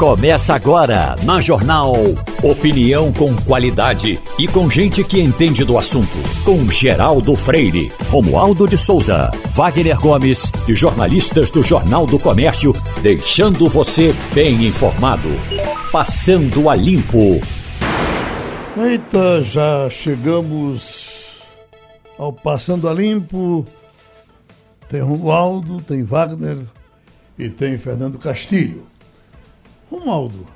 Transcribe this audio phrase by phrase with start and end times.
[0.00, 1.92] Começa agora na Jornal.
[2.42, 6.16] Opinião com qualidade e com gente que entende do assunto.
[6.42, 13.68] Com Geraldo Freire, Romualdo de Souza, Wagner Gomes e jornalistas do Jornal do Comércio, deixando
[13.68, 15.28] você bem informado.
[15.92, 17.38] Passando a Limpo.
[18.78, 21.26] Eita, já chegamos
[22.16, 23.66] ao Passando a Limpo.
[24.88, 26.56] Tem Romualdo, tem Wagner
[27.38, 28.89] e tem Fernando Castilho.
[29.90, 30.46] Romualdo,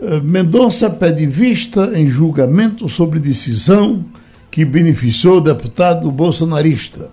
[0.00, 4.04] eh, Mendonça pede vista em julgamento sobre decisão
[4.50, 7.10] que beneficiou o deputado bolsonarista.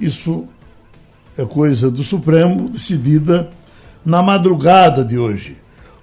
[0.00, 0.46] Isso
[1.36, 3.50] é coisa do Supremo, decidida
[4.04, 5.56] na madrugada de hoje.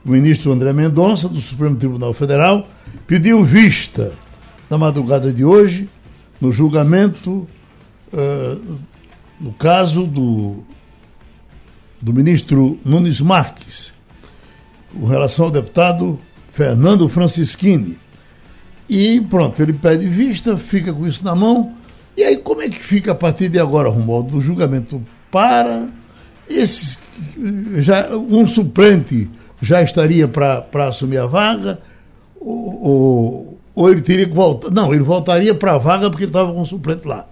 [0.06, 2.68] O ministro André Mendonça, do Supremo Tribunal Federal,
[3.08, 4.12] pediu vista
[4.70, 5.88] na madrugada de hoje
[6.42, 7.48] no julgamento
[8.12, 8.78] uh,
[9.40, 10.64] no caso do,
[12.02, 13.94] do ministro Nunes Marques,
[14.98, 16.18] com relação ao deputado
[16.52, 17.98] Fernando Francischini.
[18.90, 21.74] E pronto, ele pede vista, fica com isso na mão.
[22.16, 24.38] E aí, como é que fica a partir de agora, Romualdo?
[24.38, 25.88] O julgamento para.
[26.48, 27.00] Esses,
[27.78, 29.30] já, um suplente
[29.62, 31.80] já estaria para assumir a vaga?
[32.40, 34.70] Ou, ou, ou, ele teria que voltar?
[34.70, 37.26] Não, ele voltaria para a vaga porque ele estava com o suplente lá.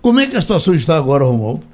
[0.00, 1.66] Como é que a situação está agora, Romualdo?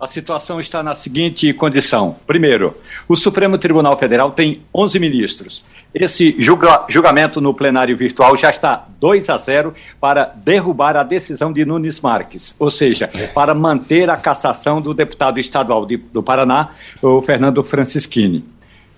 [0.00, 2.14] A situação está na seguinte condição.
[2.24, 2.72] Primeiro,
[3.08, 5.64] o Supremo Tribunal Federal tem 11 ministros.
[5.92, 11.52] Esse julga julgamento no plenário virtual já está 2 a 0 para derrubar a decisão
[11.52, 16.74] de Nunes Marques, ou seja, para manter a cassação do deputado estadual de, do Paraná,
[17.02, 18.44] o Fernando Francischini.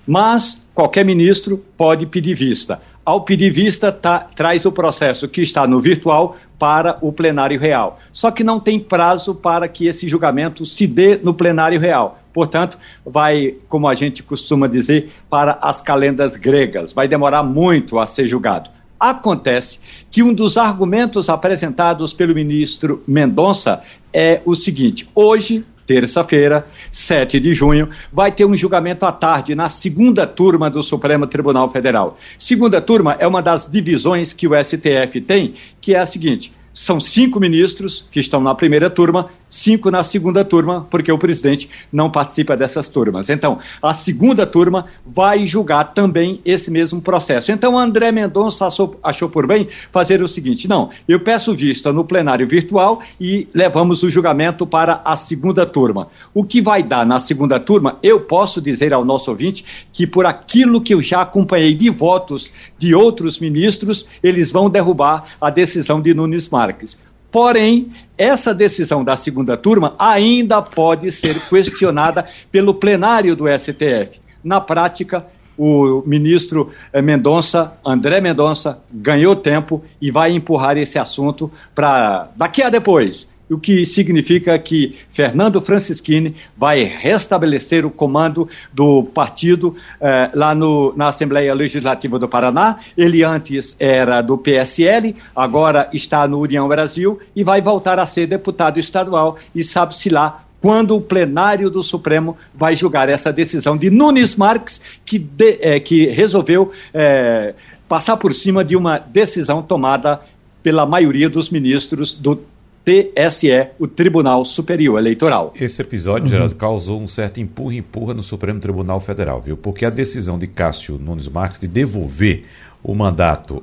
[0.07, 2.81] Mas qualquer ministro pode pedir vista.
[3.05, 7.99] Ao pedir vista, tá, traz o processo que está no virtual para o plenário real.
[8.15, 12.19] Só que não tem prazo para que esse julgamento se dê no plenário real.
[12.33, 16.95] Portanto, vai, como a gente costuma dizer, para as calendas gregas.
[16.95, 18.71] Vai demorar muito a ser julgado.
[18.99, 23.83] Acontece que um dos argumentos apresentados pelo ministro Mendonça
[24.15, 29.69] é o seguinte: hoje terça-feira, 7 de junho, vai ter um julgamento à tarde na
[29.69, 32.17] segunda turma do Supremo Tribunal Federal.
[32.39, 37.01] Segunda turma é uma das divisões que o STF tem, que é a seguinte: são
[37.01, 42.11] cinco ministros que estão na primeira turma, cinco na segunda turma, porque o presidente não
[42.11, 43.29] participa dessas turmas.
[43.29, 47.51] Então, a segunda turma vai julgar também esse mesmo processo.
[47.51, 52.05] Então, André Mendonça achou, achou por bem fazer o seguinte: não, eu peço vista no
[52.05, 56.09] plenário virtual e levamos o julgamento para a segunda turma.
[56.33, 60.25] O que vai dar na segunda turma, eu posso dizer ao nosso ouvinte que, por
[60.25, 66.01] aquilo que eu já acompanhei de votos de outros ministros, eles vão derrubar a decisão
[66.01, 66.99] de Nunes Marques.
[67.33, 74.21] Porém, essa decisão da segunda turma ainda pode ser questionada pelo plenário do STF.
[74.43, 75.25] Na prática,
[75.57, 82.63] o ministro eh, Mendonça, André Mendonça, ganhou tempo e vai empurrar esse assunto para daqui
[82.63, 90.31] a depois o que significa que Fernando Francischini vai restabelecer o comando do partido eh,
[90.35, 92.79] lá no, na Assembleia Legislativa do Paraná.
[92.97, 98.27] Ele antes era do PSL, agora está no União Brasil e vai voltar a ser
[98.27, 103.89] deputado estadual e sabe-se lá quando o plenário do Supremo vai julgar essa decisão de
[103.89, 107.55] Nunes Marques, que, de, eh, que resolveu eh,
[107.89, 110.21] passar por cima de uma decisão tomada
[110.63, 112.45] pela maioria dos ministros do
[112.91, 115.55] TSE, o Tribunal Superior Eleitoral.
[115.55, 116.31] Esse episódio, uhum.
[116.31, 119.57] Geraldo, causou um certo empurra-empurra no Supremo Tribunal Federal, viu?
[119.57, 122.45] Porque a decisão de Cássio Nunes Marques de devolver
[122.83, 123.63] o mandato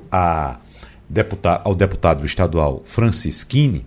[1.08, 3.84] deputado, ao deputado estadual Francisquini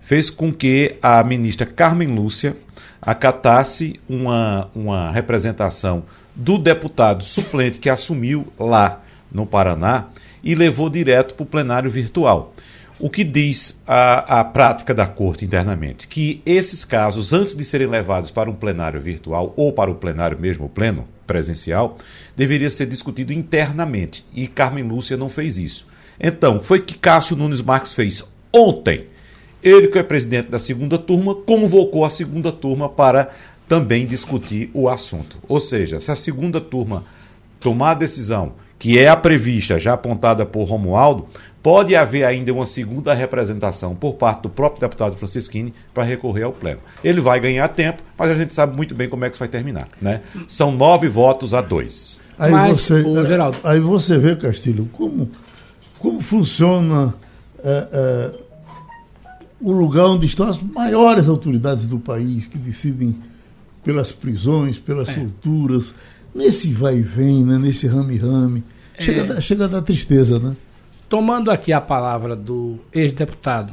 [0.00, 2.56] fez com que a ministra Carmen Lúcia
[3.02, 9.00] acatasse uma, uma representação do deputado suplente que assumiu lá
[9.32, 10.06] no Paraná
[10.44, 12.54] e levou direto para o plenário virtual.
[12.98, 16.08] O que diz a, a prática da corte internamente?
[16.08, 20.38] Que esses casos, antes de serem levados para um plenário virtual ou para o plenário
[20.38, 21.98] mesmo, pleno presencial,
[22.34, 24.24] deveria ser discutido internamente.
[24.34, 25.86] E Carmen Lúcia não fez isso.
[26.18, 29.08] Então, foi que Cássio Nunes Marques fez ontem.
[29.62, 33.30] Ele, que é presidente da segunda turma, convocou a segunda turma para
[33.68, 35.36] também discutir o assunto.
[35.46, 37.04] Ou seja, se a segunda turma
[37.60, 41.26] tomar a decisão que é a prevista, já apontada por Romualdo,
[41.62, 46.52] pode haver ainda uma segunda representação por parte do próprio deputado Francisquini para recorrer ao
[46.52, 46.78] pleno.
[47.02, 49.48] Ele vai ganhar tempo, mas a gente sabe muito bem como é que isso vai
[49.48, 49.88] terminar.
[50.00, 50.20] Né?
[50.46, 52.18] São nove votos a dois.
[52.38, 53.58] Aí, mas, você, o Geraldo.
[53.64, 55.28] aí você vê, Castilho, como,
[55.98, 57.14] como funciona
[57.64, 58.32] é, é,
[59.60, 63.16] o lugar onde estão as maiores autoridades do país que decidem
[63.82, 65.14] pelas prisões, pelas é.
[65.14, 65.94] solturas.
[66.36, 67.58] Nesse vai e vem, né?
[67.58, 68.62] nesse rame-rame,
[68.98, 70.54] chega, a dar- chega a dar tristeza, né?
[71.08, 73.72] Tomando aqui a palavra do ex-deputado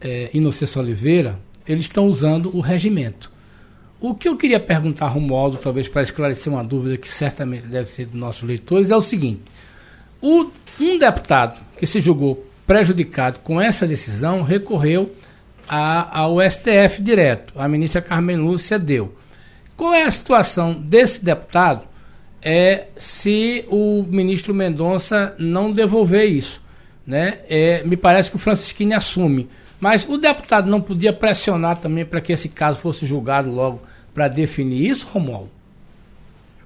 [0.00, 3.30] é, Inocêncio Oliveira, eles estão usando o regimento.
[4.00, 7.90] O que eu queria perguntar a Romualdo, talvez para esclarecer uma dúvida que certamente deve
[7.90, 9.42] ser dos nossos leitores, é o seguinte:
[10.22, 10.46] o-
[10.80, 15.14] um deputado que se julgou prejudicado com essa decisão recorreu
[15.68, 17.52] a- ao STF direto.
[17.56, 19.14] A ministra Carmen Lúcia deu.
[19.80, 21.86] Qual é a situação desse deputado
[22.42, 26.60] é se o ministro Mendonça não devolver isso?
[27.06, 27.38] Né?
[27.48, 29.48] É, me parece que o Francisquini assume.
[29.80, 33.80] Mas o deputado não podia pressionar também para que esse caso fosse julgado logo
[34.12, 35.48] para definir isso, Romualdo?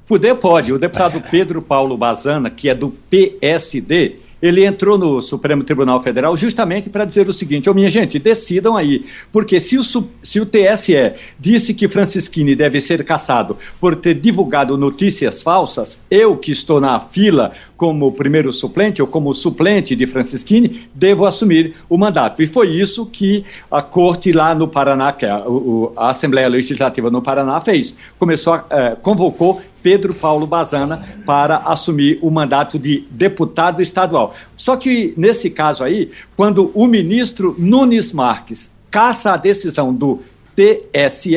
[0.08, 0.72] Poder pode.
[0.72, 6.36] O deputado Pedro Paulo Bazana, que é do PSD, ele entrou no Supremo Tribunal Federal
[6.36, 9.06] justamente para dizer o seguinte: ô minha gente, decidam aí.
[9.32, 14.76] Porque se o, se o TSE disse que Francisquini deve ser caçado por ter divulgado
[14.76, 20.88] notícias falsas, eu que estou na fila como primeiro suplente ou como suplente de Francisquini,
[20.94, 22.42] devo assumir o mandato.
[22.42, 26.48] E foi isso que a corte lá no Paraná, que é a, o- a Assembleia
[26.48, 27.96] Legislativa no Paraná fez.
[28.18, 34.34] Começou, a, eh, convocou Pedro Paulo Bazana para assumir o mandato de deputado estadual.
[34.56, 40.22] Só que nesse caso aí, quando o ministro Nunes Marques caça a decisão do
[40.56, 41.36] TSE,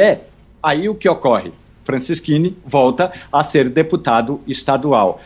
[0.64, 1.52] aí o que ocorre?
[1.84, 5.22] Francisquini volta a ser deputado estadual.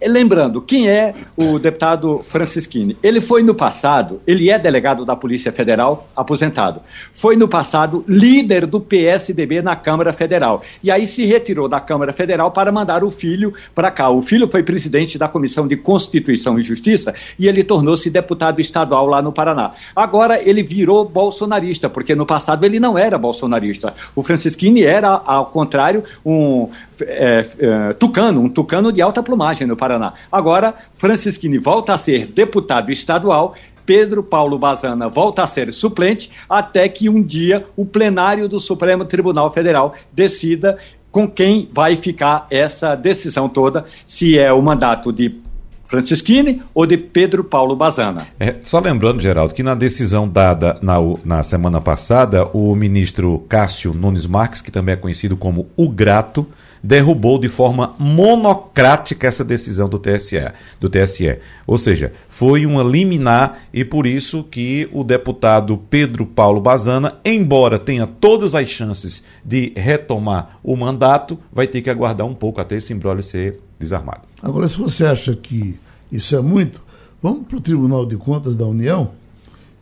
[0.00, 2.96] Lembrando, quem é o deputado Francisquini?
[3.02, 6.80] Ele foi no passado, ele é delegado da Polícia Federal, aposentado.
[7.12, 10.62] Foi no passado líder do PSDB na Câmara Federal.
[10.84, 14.08] E aí se retirou da Câmara Federal para mandar o filho para cá.
[14.08, 19.06] O filho foi presidente da Comissão de Constituição e Justiça e ele tornou-se deputado estadual
[19.06, 19.72] lá no Paraná.
[19.96, 23.94] Agora ele virou bolsonarista, porque no passado ele não era bolsonarista.
[24.14, 26.68] O Francisquini era, ao contrário, um
[27.02, 30.14] é, é, tucano, um tucano de alta plumagem no Paraná.
[30.30, 33.54] Agora, Francisquini volta a ser deputado estadual,
[33.84, 39.04] Pedro Paulo Bazana volta a ser suplente, até que um dia o plenário do Supremo
[39.04, 40.76] Tribunal Federal decida
[41.10, 45.40] com quem vai ficar essa decisão toda, se é o mandato de
[45.86, 48.28] Francisquini ou de Pedro Paulo Bazana.
[48.38, 53.94] É, só lembrando, Geraldo, que na decisão dada na, na semana passada, o ministro Cássio
[53.94, 56.46] Nunes Marques, que também é conhecido como o Grato,
[56.88, 61.36] derrubou de forma monocrática essa decisão do TSE, do TSE.
[61.66, 67.78] Ou seja, foi uma liminar e por isso que o deputado Pedro Paulo Bazana, embora
[67.78, 72.78] tenha todas as chances de retomar o mandato, vai ter que aguardar um pouco até
[72.78, 74.22] esse embrólio ser desarmado.
[74.42, 75.78] Agora, se você acha que
[76.10, 76.82] isso é muito,
[77.22, 79.10] vamos para o Tribunal de Contas da União.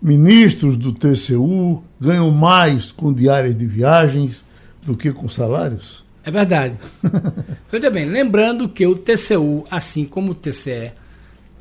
[0.02, 4.44] Ministros do TCU ganham mais com diárias de viagens
[4.82, 6.04] do que com salários?
[6.26, 6.74] É verdade.
[7.70, 10.90] Veja bem, lembrando que o TCU, assim como o TCE,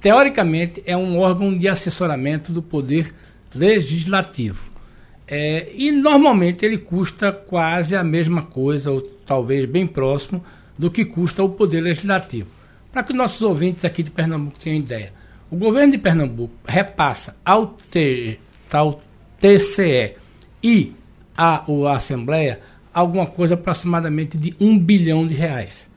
[0.01, 3.13] teoricamente é um órgão de assessoramento do Poder
[3.53, 4.71] Legislativo.
[5.27, 10.43] É, e normalmente ele custa quase a mesma coisa, ou talvez bem próximo,
[10.75, 12.49] do que custa o Poder Legislativo.
[12.91, 15.13] Para que nossos ouvintes aqui de Pernambuco tenham ideia,
[15.51, 18.39] o governo de Pernambuco repassa ao, T,
[18.71, 18.99] ao
[19.39, 20.15] TCE
[20.63, 20.91] e
[21.37, 21.63] à
[21.95, 22.59] Assembleia
[22.95, 25.89] alguma coisa aproximadamente de um bilhão de reais.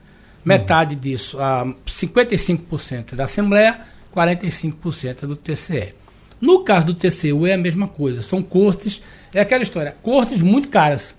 [0.43, 3.79] Metade disso, a 55% da Assembleia,
[4.13, 5.93] 45% do TCE.
[6.41, 9.01] No caso do TCU é a mesma coisa, são cortes,
[9.33, 11.15] é aquela história, cortes muito caras.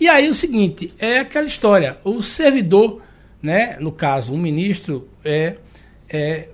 [0.00, 3.02] E aí o seguinte, é aquela história, o servidor,
[3.42, 5.56] né, no caso, o ministro, é,
[6.08, 6.48] é,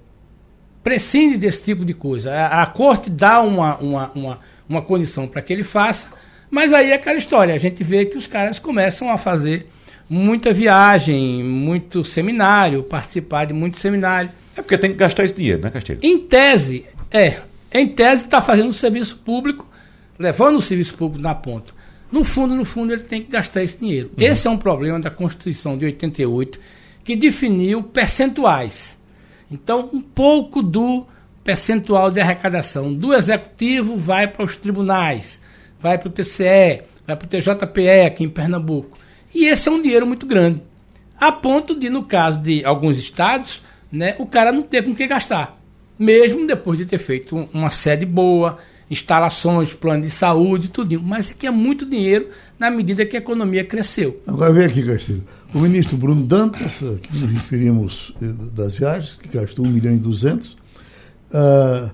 [0.82, 2.32] prescinde desse tipo de coisa.
[2.32, 6.08] A, a corte dá uma, uma, uma, uma condição para que ele faça,
[6.54, 9.66] mas aí é aquela história, a gente vê que os caras começam a fazer
[10.08, 14.30] muita viagem, muito seminário, participar de muito seminário.
[14.56, 15.98] É porque tem que gastar esse dinheiro, né, Castilho?
[16.00, 17.38] Em tese, é.
[17.72, 19.68] Em tese, está fazendo um serviço público,
[20.16, 21.72] levando o serviço público na ponta.
[22.12, 24.12] No fundo, no fundo, ele tem que gastar esse dinheiro.
[24.16, 24.24] Uhum.
[24.24, 26.60] Esse é um problema da Constituição de 88,
[27.02, 28.96] que definiu percentuais.
[29.50, 31.04] Então, um pouco do
[31.42, 35.42] percentual de arrecadação do executivo vai para os tribunais,
[35.84, 38.96] vai para o TCE, vai para o TJPE aqui em Pernambuco.
[39.34, 40.62] E esse é um dinheiro muito grande.
[41.20, 43.62] A ponto de, no caso de alguns estados,
[43.92, 45.60] né, o cara não ter com que gastar.
[45.98, 48.56] Mesmo depois de ter feito uma sede boa,
[48.90, 50.98] instalações, plano de saúde, tudo.
[51.02, 54.22] Mas é que é muito dinheiro na medida que a economia cresceu.
[54.26, 55.22] Agora vem aqui, Castilho.
[55.52, 58.14] O ministro Bruno Dantas, que nos referimos
[58.54, 61.90] das viagens, que gastou 1 milhão e 200, uh,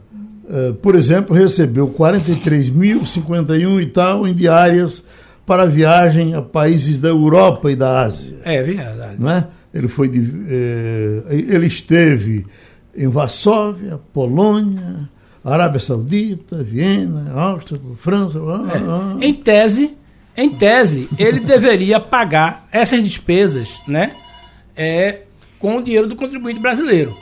[0.50, 5.04] uh, por exemplo, recebeu 43.051 e tal em diárias
[5.46, 8.38] para viagem a países da Europa e da Ásia.
[8.44, 9.16] É verdade.
[9.18, 9.46] Não é?
[9.72, 12.46] Ele, foi de, eh, ele esteve
[12.96, 15.08] em Varsóvia, Polônia,
[15.44, 18.38] Arábia Saudita, Viena, Áustria, França.
[18.38, 18.42] É.
[18.78, 19.96] Ah, Em tese,
[20.36, 24.12] em tese, ele deveria pagar essas despesas, né?
[24.76, 25.22] É,
[25.58, 27.16] com o dinheiro do contribuinte brasileiro.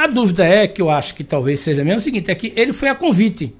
[0.00, 2.54] A dúvida é, que eu acho que talvez seja mesmo, é o seguinte, é que
[2.56, 3.54] ele foi a convite.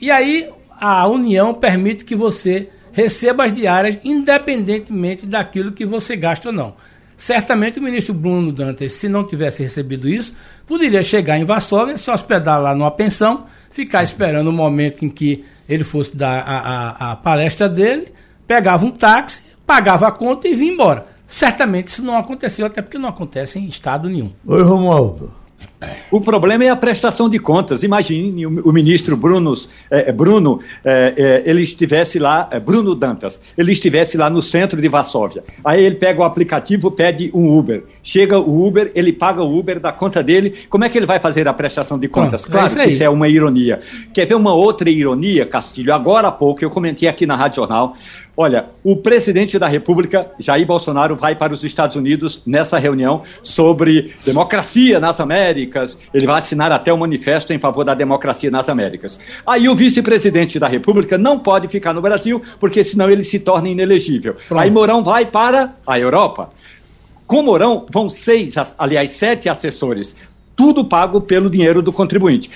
[0.00, 6.48] E aí a União permite que você receba as diárias independentemente daquilo que você gasta
[6.48, 6.74] ou não.
[7.16, 10.34] Certamente o ministro Bruno Dantas, se não tivesse recebido isso,
[10.66, 15.44] poderia chegar em Varsóvia, se hospedar lá numa pensão, ficar esperando o momento em que
[15.68, 18.08] ele fosse dar a, a, a palestra dele,
[18.44, 21.06] pegava um táxi, pagava a conta e vinha embora.
[21.28, 24.32] Certamente isso não aconteceu, até porque não acontece em estado nenhum.
[24.44, 25.43] Oi, Romualdo.
[26.10, 27.82] O problema é a prestação de contas.
[27.82, 34.16] Imagine o, ministro Brunos, eh, Bruno, eh, eh, ele estivesse lá, Bruno Dantas, ele estivesse
[34.16, 35.42] lá no centro de Varsóvia.
[35.64, 37.84] Aí ele pega o aplicativo, pede um Uber.
[38.02, 40.54] Chega o Uber, ele paga o Uber da conta dele.
[40.68, 42.42] Como é que ele vai fazer a prestação de contas?
[42.42, 43.80] Pronto, é claro isso que isso é uma ironia.
[44.12, 45.92] Quer ver uma outra ironia, Castilho?
[45.92, 47.96] Agora há pouco, eu comentei aqui na Rádio Jornal,
[48.36, 54.14] Olha, o presidente da República, Jair Bolsonaro, vai para os Estados Unidos nessa reunião sobre
[54.24, 55.96] democracia nas Américas.
[56.12, 59.20] Ele vai assinar até um manifesto em favor da democracia nas Américas.
[59.46, 63.68] Aí o vice-presidente da República não pode ficar no Brasil, porque senão ele se torna
[63.68, 64.34] inelegível.
[64.48, 64.60] Pronto.
[64.60, 66.50] Aí Mourão vai para a Europa.
[67.26, 70.16] Com Mourão vão seis, aliás, sete assessores.
[70.56, 72.48] Tudo pago pelo dinheiro do contribuinte.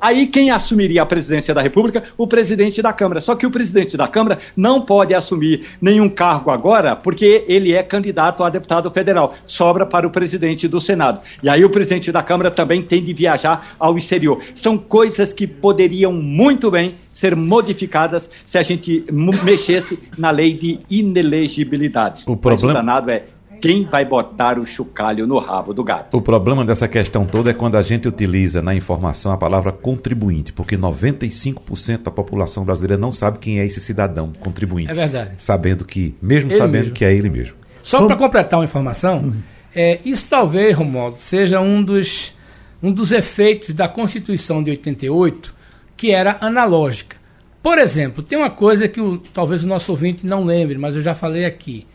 [0.00, 2.04] Aí quem assumiria a presidência da República?
[2.16, 3.20] O presidente da Câmara.
[3.20, 7.82] Só que o presidente da Câmara não pode assumir nenhum cargo agora, porque ele é
[7.82, 9.34] candidato a deputado federal.
[9.46, 11.20] Sobra para o presidente do Senado.
[11.42, 14.40] E aí o presidente da Câmara também tem de viajar ao exterior.
[14.54, 19.04] São coisas que poderiam muito bem ser modificadas se a gente
[19.42, 22.26] mexesse na lei de inelegibilidades.
[22.26, 23.24] O Mas problema- danado é
[23.60, 26.16] quem vai botar o chocalho no rabo do gato.
[26.16, 30.52] O problema dessa questão toda é quando a gente utiliza na informação a palavra contribuinte,
[30.52, 34.90] porque 95% da população brasileira não sabe quem é esse cidadão contribuinte.
[34.90, 35.30] É verdade.
[35.38, 36.94] Sabendo que, mesmo Ele sabendo mesmo.
[36.94, 37.54] que é ele mesmo.
[37.82, 39.32] Só para completar uma informação,
[39.74, 42.34] é, isso talvez, Romualdo, seja um dos,
[42.82, 45.54] um dos efeitos da Constituição de 88,
[45.96, 47.16] que era analógica.
[47.62, 51.02] Por exemplo, tem uma coisa que o- talvez o nosso ouvinte não lembre, mas eu
[51.02, 51.86] já falei aqui.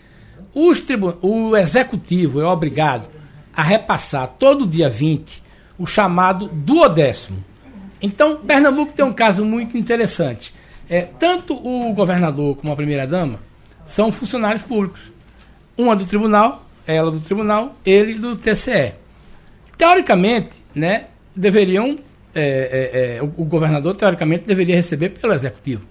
[0.55, 0.81] Os
[1.21, 3.09] o executivo é obrigado
[3.53, 5.43] a repassar todo dia 20
[5.77, 7.43] o chamado duodécimo.
[8.01, 10.53] Então, Pernambuco tem um caso muito interessante.
[10.89, 13.39] É, tanto o governador como a primeira-dama
[13.83, 15.11] são funcionários públicos.
[15.77, 18.93] Uma do tribunal, ela do tribunal, ele do TCE.
[19.77, 21.99] Teoricamente, né, deveriam.
[22.33, 25.85] é, é, é, o, o governador, teoricamente, deveria receber pelo executivo.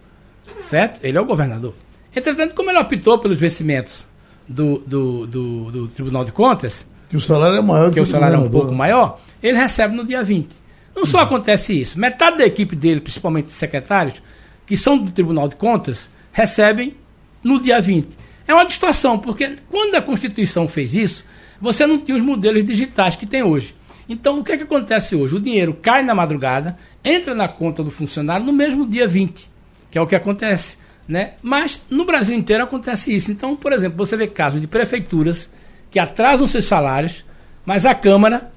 [0.64, 1.00] Certo?
[1.02, 1.74] Ele é o governador.
[2.16, 4.06] Entretanto, como ele optou pelos vencimentos
[4.48, 8.36] do, do, do, do Tribunal de Contas, Que o salário é maior que o salário
[8.36, 10.48] é um pouco maior, ele recebe no dia 20.
[10.96, 14.22] Não só acontece isso, metade da equipe dele, principalmente secretários,
[14.66, 16.94] que são do Tribunal de Contas, recebem
[17.42, 18.16] no dia 20.
[18.46, 21.24] É uma distorção, porque quando a Constituição fez isso,
[21.60, 23.74] você não tinha os modelos digitais que tem hoje.
[24.08, 25.34] Então, o que, é que acontece hoje?
[25.34, 29.48] O dinheiro cai na madrugada, entra na conta do funcionário no mesmo dia 20,
[29.90, 30.76] que é o que acontece.
[31.06, 31.32] Né?
[31.42, 33.30] Mas no Brasil inteiro acontece isso.
[33.30, 35.50] Então, por exemplo, você vê casos de prefeituras
[35.90, 37.24] que atrasam seus salários,
[37.64, 38.52] mas a Câmara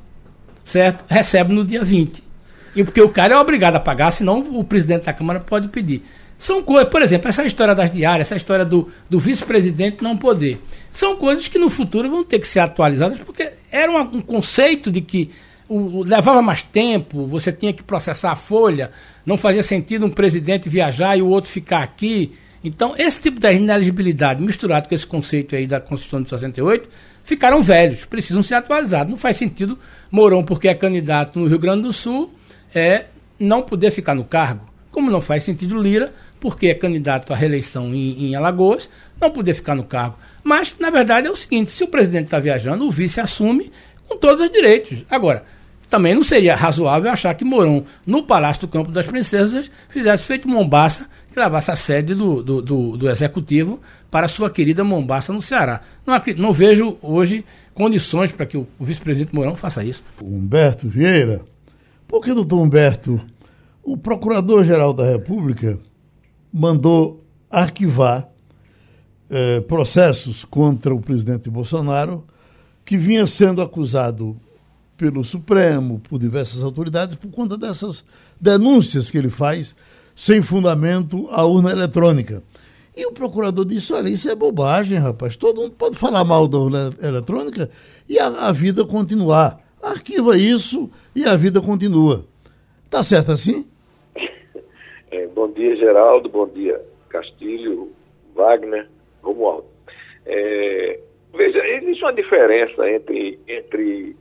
[0.68, 1.06] certo?
[1.08, 2.22] Recebe no dia 20.
[2.76, 6.04] E porque o cara é obrigado a pagar, senão o presidente da Câmara pode pedir.
[6.38, 10.62] São coisas, por exemplo, essa história das diárias, essa história do, do vice-presidente não poder.
[10.92, 15.02] São coisas que no futuro vão ter que ser atualizadas, porque era um conceito de
[15.02, 15.32] que
[15.68, 18.92] o, levava mais tempo, você tinha que processar a folha,
[19.26, 22.34] não fazia sentido um presidente viajar e o outro ficar aqui.
[22.64, 26.90] Então, esse tipo de ineligibilidade misturado com esse conceito aí da Constituição de 68
[27.24, 29.12] ficaram velhos, precisam ser atualizados.
[29.12, 29.78] Não faz sentido
[30.10, 32.34] Mourão, porque é candidato no Rio Grande do Sul,
[32.74, 33.06] é
[33.40, 34.68] não poder ficar no cargo.
[34.92, 39.54] Como não faz sentido Lira, porque é candidato à reeleição em, em Alagoas, não poder
[39.54, 40.18] ficar no cargo.
[40.44, 43.72] Mas, na verdade, é o seguinte: se o presidente está viajando, o vice assume
[44.08, 45.04] com todos os direitos.
[45.10, 45.44] Agora,
[45.90, 50.48] também não seria razoável achar que Mourão, no Palácio do Campo das Princesas, fizesse feito
[50.48, 53.80] Mombaça, que levasse a sede do, do, do, do Executivo
[54.12, 55.82] para sua querida Mombaça no Ceará.
[56.06, 60.04] Não, não vejo hoje condições para que o, o vice-presidente Mourão faça isso.
[60.22, 61.42] Humberto Vieira.
[62.08, 63.22] Por que, doutor Humberto,
[63.84, 65.80] o Procurador-Geral da República
[66.52, 68.28] mandou arquivar
[69.30, 72.26] eh, processos contra o presidente Bolsonaro,
[72.84, 74.38] que vinha sendo acusado
[74.98, 78.04] pelo Supremo, por diversas autoridades, por conta dessas
[78.42, 79.76] denúncias que ele faz
[80.16, 82.42] sem fundamento à urna eletrônica.
[82.96, 85.36] E o procurador disse: olha, isso é bobagem, rapaz.
[85.36, 86.58] Todo mundo pode falar mal da
[87.08, 87.70] eletrônica
[88.10, 89.62] e a, a vida continuar.
[89.80, 92.26] Arquiva isso e a vida continua.
[92.90, 93.68] Tá certo assim?
[95.10, 96.28] É, bom dia, Geraldo.
[96.28, 97.94] Bom dia, Castilho,
[98.36, 98.90] Wagner,
[99.24, 99.66] Romualdo.
[100.26, 101.00] É,
[101.34, 104.18] veja, existe uma diferença entre, entre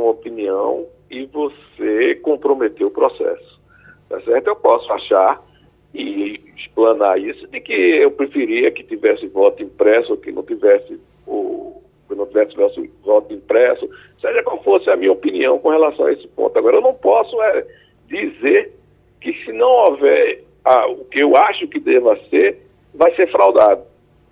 [0.00, 3.60] uma opinião e você comprometer o processo.
[4.08, 4.48] Tá certo?
[4.48, 5.42] Eu posso achar
[5.94, 11.00] e explanar isso de que eu preferia que tivesse voto impresso ou que não tivesse
[11.26, 13.88] o que não tivesse voto impresso,
[14.20, 16.58] seja qual fosse a minha opinião com relação a esse ponto.
[16.58, 17.64] Agora, eu não posso é,
[18.08, 18.72] dizer
[19.20, 20.42] que se não houver
[20.88, 22.60] o que eu acho que deva ser,
[22.94, 23.82] vai ser fraudado.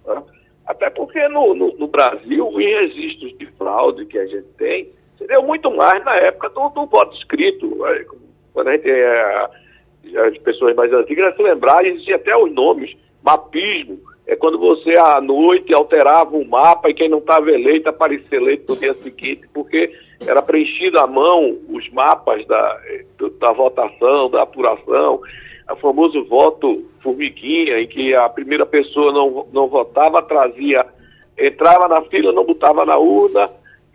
[0.07, 0.23] Né?
[0.67, 5.27] Até porque no, no, no, Brasil, os registros de fraude que a gente tem, se
[5.27, 7.77] deu muito mais na época do, do voto escrito.
[8.55, 9.49] Quando a gente é,
[10.17, 15.21] as pessoas mais antigas se lembrar, existia até os nomes, mapismo, é quando você à
[15.21, 19.91] noite alterava o mapa e quem não estava eleito aparecia eleito no dia seguinte, porque
[20.27, 22.81] era preenchido à mão os mapas da,
[23.41, 25.21] da votação, da apuração,
[25.71, 30.85] o famoso voto formiguinha, em que a primeira pessoa não, não votava, trazia,
[31.39, 33.49] entrava na fila, não botava na urna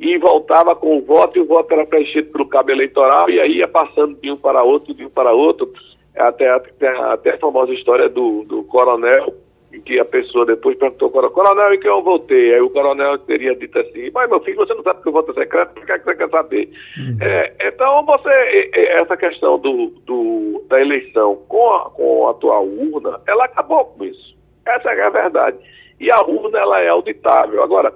[0.04, 3.58] e voltava com o voto, e o voto era preenchido pelo cabo eleitoral, e aí
[3.58, 5.72] ia passando de um para outro, de um para outro,
[6.16, 9.34] até, até, até a famosa história do, do coronel
[9.72, 12.54] em que a pessoa depois perguntou ao coronel, em que eu votei?
[12.54, 15.32] Aí o coronel teria dito assim, mas meu filho, você não sabe que o voto
[15.32, 16.70] é secreto, por que, é que você quer saber?
[16.98, 17.18] Uhum.
[17.22, 23.20] É, então, você, essa questão do, do, da eleição com a, com a atual urna,
[23.26, 24.36] ela acabou com isso.
[24.68, 25.58] Essa é a verdade.
[26.00, 27.64] E a urna, ela é auditável.
[27.64, 27.92] Agora,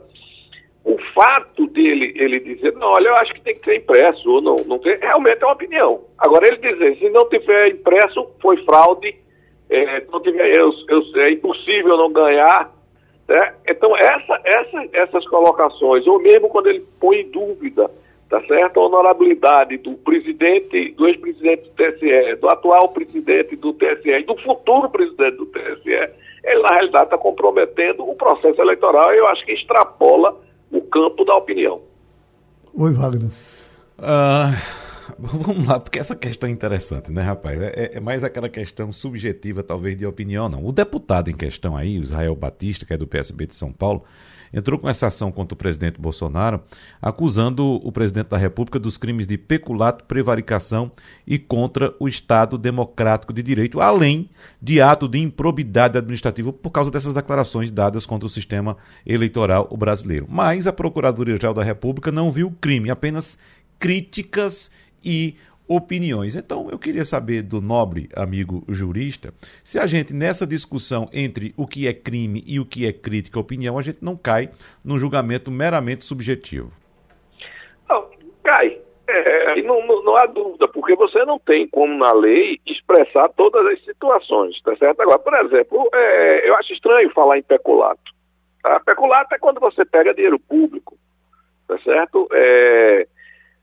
[0.88, 4.42] o fato dele ele dizer, não, olha, eu acho que tem que ser impresso, ou
[4.42, 6.02] não, não tem, realmente é uma opinião.
[6.18, 9.14] Agora, ele dizer, se não tiver impresso, foi fraude,
[9.70, 12.72] é, não tiver, eu, eu, é impossível não ganhar.
[13.28, 13.54] Né?
[13.68, 17.92] Então, essa, essa, essas colocações, ou mesmo quando ele põe em dúvida
[18.30, 18.80] tá certo?
[18.80, 24.38] a honorabilidade do presidente, do ex-presidente do TSE, do atual presidente do TSE e do
[24.38, 26.12] futuro presidente do TSE,
[26.44, 30.38] ele na realidade está comprometendo o processo eleitoral e eu acho que extrapola
[30.72, 31.82] o campo da opinião.
[32.74, 33.32] Oi, Wagner.
[34.00, 34.88] Uh...
[35.18, 37.60] Vamos lá, porque essa questão é interessante, né, rapaz?
[37.62, 40.66] É, é, mais aquela questão subjetiva, talvez, de opinião, não.
[40.66, 44.04] O deputado em questão aí, o Israel Batista, que é do PSB de São Paulo,
[44.54, 46.62] entrou com essa ação contra o presidente Bolsonaro,
[47.02, 50.92] acusando o presidente da República dos crimes de peculato, prevaricação
[51.26, 54.30] e contra o Estado Democrático de Direito, além
[54.62, 60.28] de ato de improbidade administrativa por causa dessas declarações dadas contra o sistema eleitoral brasileiro.
[60.30, 63.38] Mas a Procuradoria-Geral da República não viu crime, apenas
[63.80, 64.72] críticas
[65.04, 65.36] e
[65.68, 66.36] opiniões.
[66.36, 71.68] Então, eu queria saber do nobre amigo jurista se a gente, nessa discussão entre o
[71.68, 74.50] que é crime e o que é crítica opinião, a gente não cai
[74.84, 76.72] num julgamento meramente subjetivo.
[77.90, 78.10] Não,
[78.44, 78.80] cai.
[79.10, 83.82] É, não, não, há dúvida, porque você não tem como na lei expressar todas as
[83.86, 85.02] situações, tá certo?
[85.02, 88.12] Agora, por exemplo, é, eu acho estranho falar em peculato.
[88.62, 88.82] Tá?
[88.82, 90.98] Peculato é quando você pega dinheiro público,
[91.70, 92.28] tá certo?
[92.34, 93.08] É,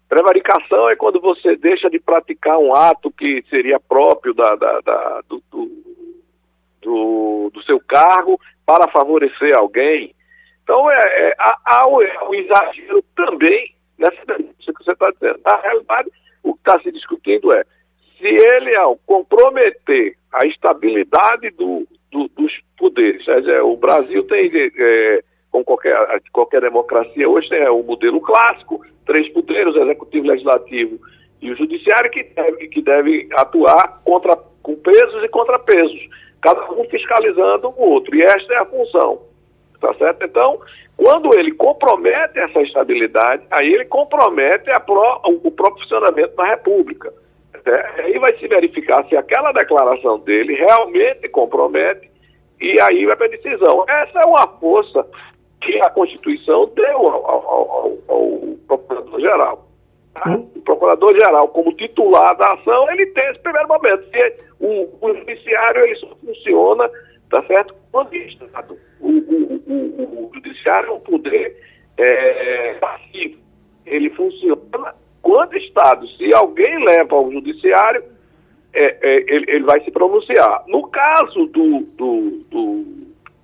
[0.09, 5.21] Prevaricação é quando você deixa de praticar um ato que seria próprio da, da, da
[5.29, 5.43] do,
[6.83, 10.15] do, do, seu cargo para favorecer alguém.
[10.63, 15.41] Então, é, é, há, o, é exagero também nessa denúncia que você está dizendo.
[15.45, 16.11] Na realidade,
[16.43, 17.65] o que está se discutindo é
[18.19, 25.23] se ele, ao comprometer a estabilidade do, do, dos poderes, dizer, o Brasil tem, é,
[25.51, 25.97] como qualquer,
[26.33, 30.99] qualquer democracia hoje, tem o modelo clássico, três poderes, o executivo, o legislativo
[31.41, 36.09] e o judiciário, que deve, que deve atuar contra, com pesos e contrapesos,
[36.41, 38.15] cada um fiscalizando o outro.
[38.17, 39.23] E esta é a função.
[39.81, 40.25] Tá certo?
[40.25, 40.61] Então,
[40.97, 47.13] quando ele compromete essa estabilidade, aí ele compromete pro, o, próprio funcionamento da República.
[47.67, 52.11] É, aí vai se verificar se aquela declaração dele realmente compromete,
[52.61, 53.85] e aí vai para a decisão.
[53.89, 55.07] Essa é uma força
[55.65, 58.31] que a Constituição deu ao, ao, ao, ao
[58.67, 59.67] Procurador-Geral.
[60.15, 60.31] Tá?
[60.31, 60.51] Hum?
[60.55, 64.05] O Procurador-Geral, como titular da ação, ele tem esse primeiro momento.
[64.61, 66.91] o, o judiciário ele só funciona,
[67.31, 67.75] tá certo?
[67.91, 68.11] Quando
[68.53, 68.65] tá?
[69.01, 71.57] o, o, o, o, judiciário é um poder
[71.97, 73.39] é, passivo.
[73.87, 76.07] Ele funciona quando Estado.
[76.09, 78.05] Se alguém leva ao judiciário,
[78.75, 80.65] é, é, ele, ele, vai se pronunciar.
[80.67, 82.85] No caso do, do, do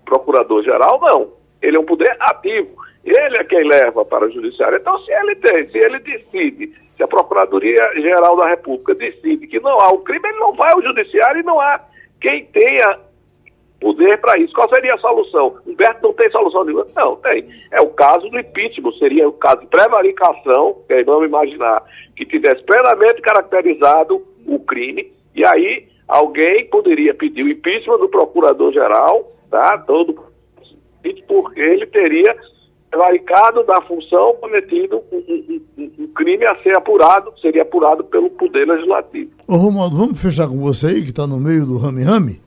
[0.04, 2.76] procurador-geral, não ele é um poder ativo.
[3.04, 4.78] Ele é quem leva para o judiciário.
[4.78, 9.80] Então, se ele tem, se ele decide, se a Procuradoria-Geral da República decide que não
[9.80, 11.80] há o crime, ele não vai ao judiciário e não há
[12.20, 12.98] quem tenha
[13.80, 14.52] poder para isso.
[14.52, 15.56] Qual seria a solução?
[15.66, 16.86] Humberto não tem solução nenhuma?
[16.94, 17.48] Não, tem.
[17.72, 21.82] É o caso do impeachment, seria o caso de prevaricação, que aí vamos imaginar
[22.14, 29.26] que tivesse plenamente caracterizado o crime, e aí alguém poderia pedir o impeachment do procurador-geral,
[29.50, 29.78] tá?
[29.78, 30.29] Todo
[31.26, 32.36] porque ele teria
[32.90, 38.30] prevaricado da função cometido um, um, um, um, crime a ser apurado, seria apurado pelo
[38.30, 39.30] Poder Legislativo.
[39.46, 42.42] Ô Romualdo, vamos fechar com você aí, que está no meio do rame-rame?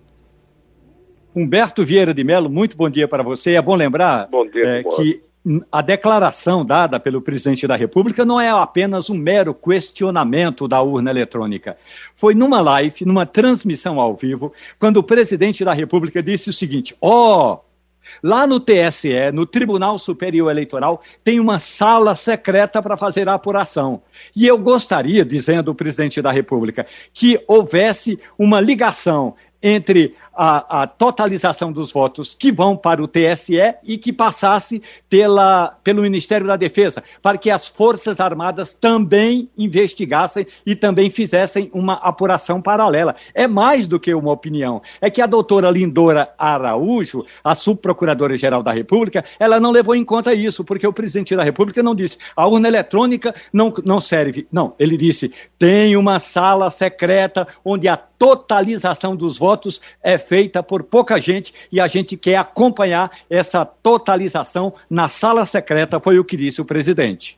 [1.36, 3.52] Humberto Vieira de Mello, muito bom dia para você.
[3.52, 5.24] É bom lembrar bom dia, é, que
[5.72, 11.10] a declaração dada pelo presidente da República não é apenas um mero questionamento da urna
[11.10, 11.76] eletrônica.
[12.16, 16.96] Foi numa live, numa transmissão ao vivo, quando o presidente da República disse o seguinte:
[17.02, 17.54] ó.
[17.54, 17.73] Oh,
[18.21, 24.02] Lá no TSE, no Tribunal Superior Eleitoral, tem uma sala secreta para fazer a apuração.
[24.36, 30.88] E eu gostaria, dizendo o presidente da República, que houvesse uma ligação entre a, a,
[30.88, 36.56] totalização dos votos que vão para o TSE e que passasse pela, pelo Ministério da
[36.56, 43.15] Defesa, para que as Forças Armadas também investigassem e também fizessem uma apuração paralela.
[43.34, 44.82] É mais do que uma opinião.
[45.00, 50.34] É que a doutora Lindora Araújo, a subprocuradora-geral da República, ela não levou em conta
[50.34, 54.48] isso, porque o presidente da República não disse a urna eletrônica não, não serve.
[54.52, 60.82] Não, ele disse tem uma sala secreta onde a totalização dos votos é feita por
[60.82, 66.38] pouca gente e a gente quer acompanhar essa totalização na sala secreta, foi o que
[66.38, 67.38] disse o presidente.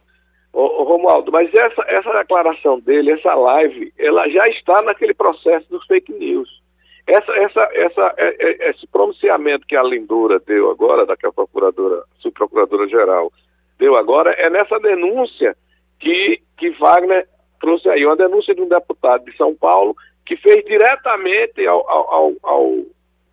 [0.54, 5.68] Ô, ô, Romualdo, mas essa, essa declaração dele, essa live, ela já está naquele processo
[5.72, 6.48] dos fake news.
[7.08, 13.34] Essa, essa, essa, é, é, esse pronunciamento que a Lindora deu agora, daquela procuradora, subprocuradora-geral,
[13.80, 15.58] deu agora, é nessa denúncia
[16.00, 17.28] que, que Wagner
[17.60, 22.34] trouxe aí, uma denúncia de um deputado de São Paulo que fez diretamente ao, ao,
[22.44, 22.86] ao,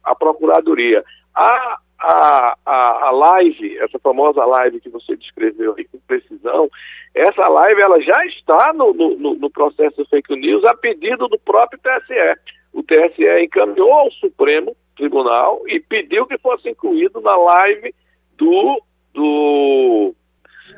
[0.05, 1.05] à Procuradoria.
[1.35, 6.69] A, a, a, a live, essa famosa live que você descreveu aí com precisão,
[7.15, 11.81] essa live ela já está no, no, no processo fake news a pedido do próprio
[11.81, 12.41] TSE.
[12.73, 17.95] O TSE encaminhou ao Supremo Tribunal e pediu que fosse incluído na live
[18.37, 18.83] do,
[19.15, 20.15] do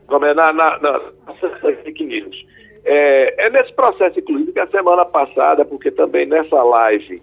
[0.06, 2.36] como é, na, na, na, na fake news.
[2.84, 7.22] É, é, nesse processo, inclusive, que a semana passada, porque também nessa live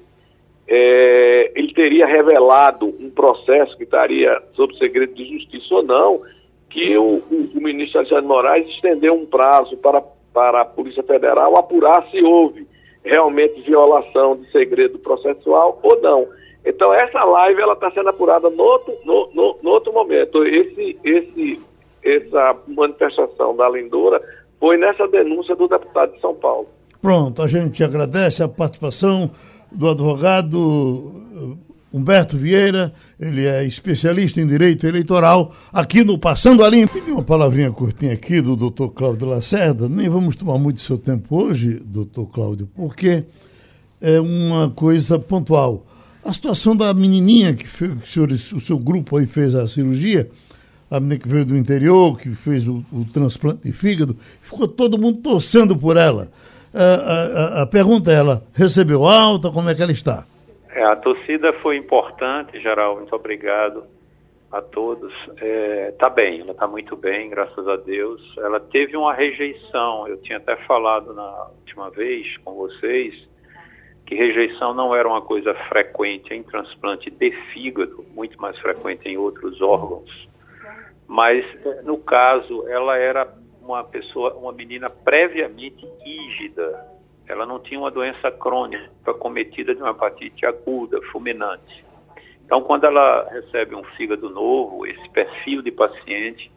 [0.67, 6.21] é, ele teria revelado um processo que estaria sob segredo de justiça ou não,
[6.69, 10.01] que o, o, o ministro Alexandre Moraes estendeu um prazo para,
[10.33, 12.65] para a Polícia Federal apurar se houve
[13.03, 16.27] realmente violação de segredo processual ou não.
[16.65, 20.45] Então essa live ela está sendo apurada no outro, no, no, no outro momento.
[20.45, 21.59] Esse, esse,
[22.03, 24.21] essa manifestação da Lindora
[24.61, 26.67] foi nessa denúncia do deputado de São Paulo.
[27.01, 29.31] Pronto, a gente agradece a participação
[29.71, 36.69] do advogado eh, Humberto Vieira, ele é especialista em direito eleitoral, aqui no Passando a
[36.69, 36.93] Limpo.
[36.93, 41.43] Pedi uma palavrinha curtinha aqui do doutor Cláudio Lacerda, nem vamos tomar muito seu tempo
[41.43, 43.23] hoje, doutor Cláudio, porque
[43.99, 45.87] é uma coisa pontual.
[46.23, 50.29] A situação da menininha que, que o, senhor, o seu grupo aí fez a cirurgia,
[50.91, 54.99] a menina que veio do interior, que fez o, o transplante de fígado, ficou todo
[54.99, 56.27] mundo torcendo por ela.
[56.73, 60.25] A, a, a, pergunta é, ela recebeu alta, como é que ela está?
[60.69, 63.85] É, a torcida foi importante, geral, muito obrigado
[64.51, 65.13] a todos.
[65.29, 68.21] Está é, tá bem, ela está muito bem, graças a Deus.
[68.37, 73.15] Ela teve uma rejeição, eu tinha até falado na última vez com vocês,
[74.05, 79.15] que rejeição não era uma coisa frequente em transplante de fígado, muito mais frequente em
[79.15, 80.30] outros órgãos
[81.11, 81.45] mas
[81.83, 83.27] no caso ela era
[83.61, 86.87] uma pessoa, uma menina previamente rígida.
[87.27, 91.83] Ela não tinha uma doença crônica cometida de uma hepatite aguda, fulminante.
[92.45, 96.49] Então, quando ela recebe um fígado novo, esse perfil de paciente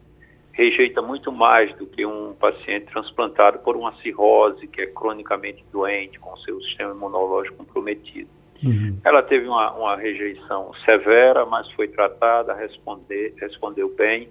[0.52, 6.20] rejeita muito mais do que um paciente transplantado por uma cirrose, que é cronicamente doente,
[6.20, 8.30] com seu sistema imunológico comprometido.
[8.62, 9.00] Uhum.
[9.04, 14.28] Ela teve uma, uma, rejeição severa, mas foi tratada, responder, respondeu bem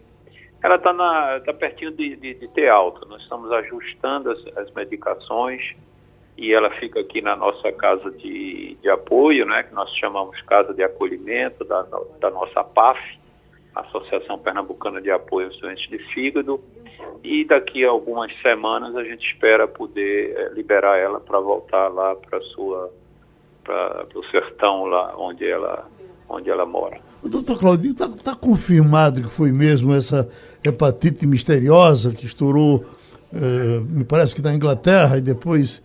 [0.64, 0.94] ela está
[1.42, 3.06] tá pertinho de, de, de, ter alta.
[3.06, 5.62] Nós estamos ajustando as, as, medicações
[6.38, 10.74] e ela fica aqui na nossa casa de, de apoio, né, que nós chamamos Casa
[10.74, 11.86] de Acolhimento da,
[12.20, 12.98] da nossa PAF,
[13.76, 16.62] Associação Pernambucana de Apoio aos Doentes de Fígado.
[17.22, 22.16] E daqui a algumas semanas a gente espera poder é, liberar ela para voltar lá
[22.16, 22.90] para sua
[23.64, 25.90] para o sertão lá onde ela
[26.30, 27.13] onde ela mora.
[27.30, 30.30] Doutor Claudinho, está tá confirmado que foi mesmo essa
[30.64, 32.86] hepatite misteriosa que estourou,
[33.34, 35.82] eh, me parece que na Inglaterra, e depois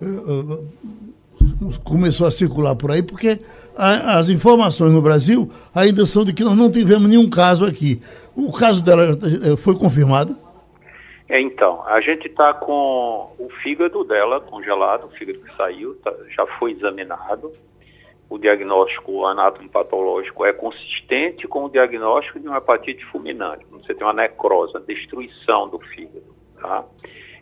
[0.00, 3.40] eh, eh, começou a circular por aí, porque
[3.76, 8.00] a, as informações no Brasil ainda são de que nós não tivemos nenhum caso aqui.
[8.36, 10.36] O caso dela eh, foi confirmado?
[11.28, 16.12] É, então, a gente está com o fígado dela congelado, o fígado que saiu, tá,
[16.36, 17.50] já foi examinado.
[18.28, 23.64] O diagnóstico anatomopatológico é consistente com o diagnóstico de uma hepatite fulminante.
[23.70, 26.34] Você tem uma necrose, a destruição do fígado.
[26.60, 26.84] Tá?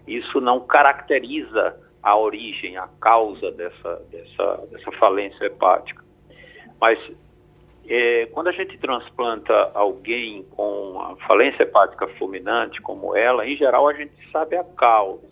[0.06, 6.02] Isso não caracteriza a origem, a causa dessa, dessa, dessa falência hepática.
[6.80, 6.98] Mas
[7.88, 13.88] é, quando a gente transplanta alguém com a falência hepática fulminante, como ela, em geral
[13.88, 15.22] a gente sabe a causa,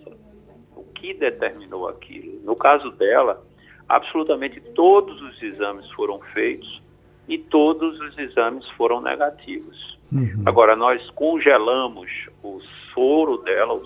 [0.77, 2.41] o que determinou aquilo.
[2.43, 3.43] No caso dela,
[3.91, 6.81] absolutamente todos os exames foram feitos
[7.29, 9.99] e todos os exames foram negativos.
[10.13, 10.43] Uhum.
[10.47, 12.09] Agora, nós congelamos
[12.43, 12.61] o
[12.95, 13.85] soro dela, o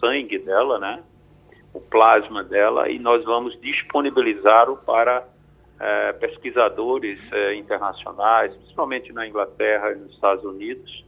[0.00, 1.02] sangue dela, né?
[1.74, 5.26] O plasma dela, e nós vamos disponibilizá-lo para
[5.78, 11.04] é, pesquisadores é, internacionais, principalmente na Inglaterra e nos Estados Unidos,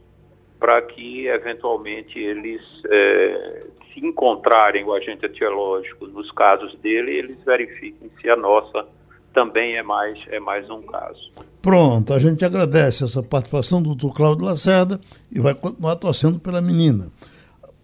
[0.59, 8.09] para que eventualmente eles é, se encontrarem o agente etiológico nos casos dele, eles verifiquem
[8.21, 8.85] se a nossa
[9.33, 11.31] também é mais, é mais um caso.
[11.61, 14.13] Pronto, a gente agradece essa participação do Dr.
[14.13, 14.99] Cláudio Lacerda
[15.31, 17.09] e vai continuar torcendo pela menina.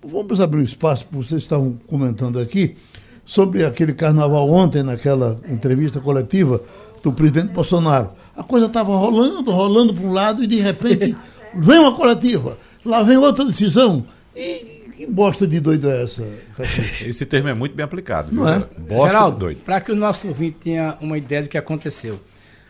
[0.04, 2.76] Vamos abrir um espaço, vocês estavam comentando aqui,
[3.26, 6.62] sobre aquele carnaval ontem, naquela entrevista coletiva
[7.02, 8.12] do presidente Bolsonaro.
[8.36, 11.16] A coisa estava rolando, rolando para um lado e de repente
[11.56, 14.06] vem uma coletiva, lá vem outra decisão.
[14.36, 16.26] E que bosta de doido é essa?
[17.06, 18.34] Esse termo é muito bem aplicado.
[18.34, 18.60] Não é?
[18.78, 19.58] Bosta Geraldo, de doido.
[19.66, 22.20] Para que o nosso ouvinte tenha uma ideia do que aconteceu.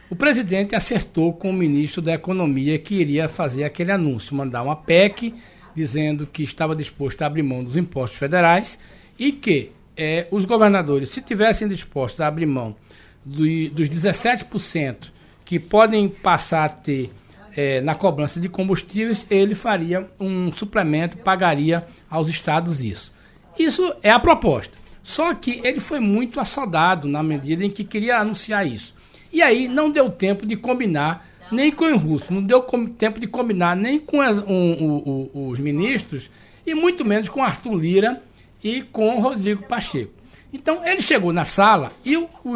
[0.10, 4.76] O presidente acertou com o ministro da Economia que iria fazer aquele anúncio, mandar uma
[4.76, 5.34] PEC
[5.76, 8.80] dizendo que estava disposto a abrir mão dos impostos federais
[9.20, 12.76] e que é, os governadores, se tivessem dispostos a abrir mão
[13.24, 15.12] do, dos 17%
[15.44, 17.12] que podem passar a ter
[17.56, 23.14] é, na cobrança de combustíveis, ele faria um suplemento, pagaria aos estados isso.
[23.58, 24.78] Isso é a proposta.
[25.02, 28.96] Só que ele foi muito assodado na medida em que queria anunciar isso.
[29.32, 32.62] E aí não deu tempo de combinar nem com o russo, não deu
[32.98, 36.30] tempo de combinar nem com as, um, um, os ministros
[36.66, 38.22] e muito menos com Arthur Lira
[38.64, 40.12] e com Rodrigo Pacheco.
[40.52, 42.56] Então ele chegou na sala e o, o,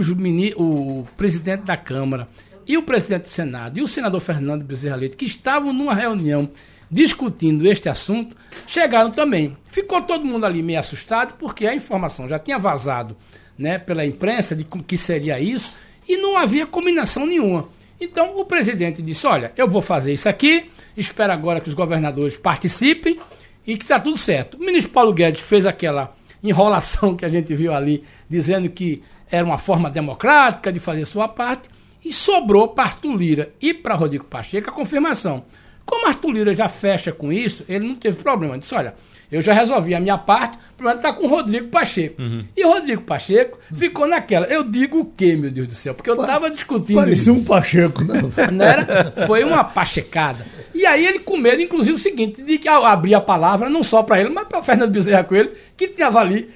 [0.59, 2.27] o presidente da Câmara
[2.69, 6.47] e o presidente do Senado e o senador Fernando Bezerra Leite, que estavam numa reunião
[6.89, 9.57] discutindo este assunto, chegaram também.
[9.71, 13.17] Ficou todo mundo ali meio assustado, porque a informação já tinha vazado
[13.57, 15.75] né, pela imprensa de que seria isso,
[16.07, 17.67] e não havia combinação nenhuma.
[17.99, 22.37] Então o presidente disse: Olha, eu vou fazer isso aqui, espero agora que os governadores
[22.37, 23.19] participem
[23.65, 24.57] e que está tudo certo.
[24.57, 29.43] O ministro Paulo Guedes fez aquela enrolação que a gente viu ali, dizendo que era
[29.43, 31.67] uma forma democrática de fazer sua parte,
[32.03, 35.43] e sobrou para Arthur Lira e para Rodrigo Pacheco a confirmação.
[35.85, 38.53] Como Arthur Lira já fecha com isso, ele não teve problema.
[38.53, 38.93] Ele disse: olha,
[39.31, 42.21] eu já resolvi a minha parte, o problema está com o Rodrigo Pacheco.
[42.21, 42.43] Uhum.
[42.55, 44.47] E o Rodrigo Pacheco ficou naquela.
[44.47, 45.93] Eu digo o quê, meu Deus do céu?
[45.93, 46.95] Porque eu estava discutindo.
[46.95, 48.21] Parecia um Pacheco, né?
[48.51, 49.13] Não era?
[49.27, 50.45] Foi uma pachecada.
[50.73, 54.01] E aí ele com medo, inclusive, o seguinte, de que abrir a palavra, não só
[54.01, 56.49] para ele, mas para o Fernando Bezerra Coelho, que estava ali.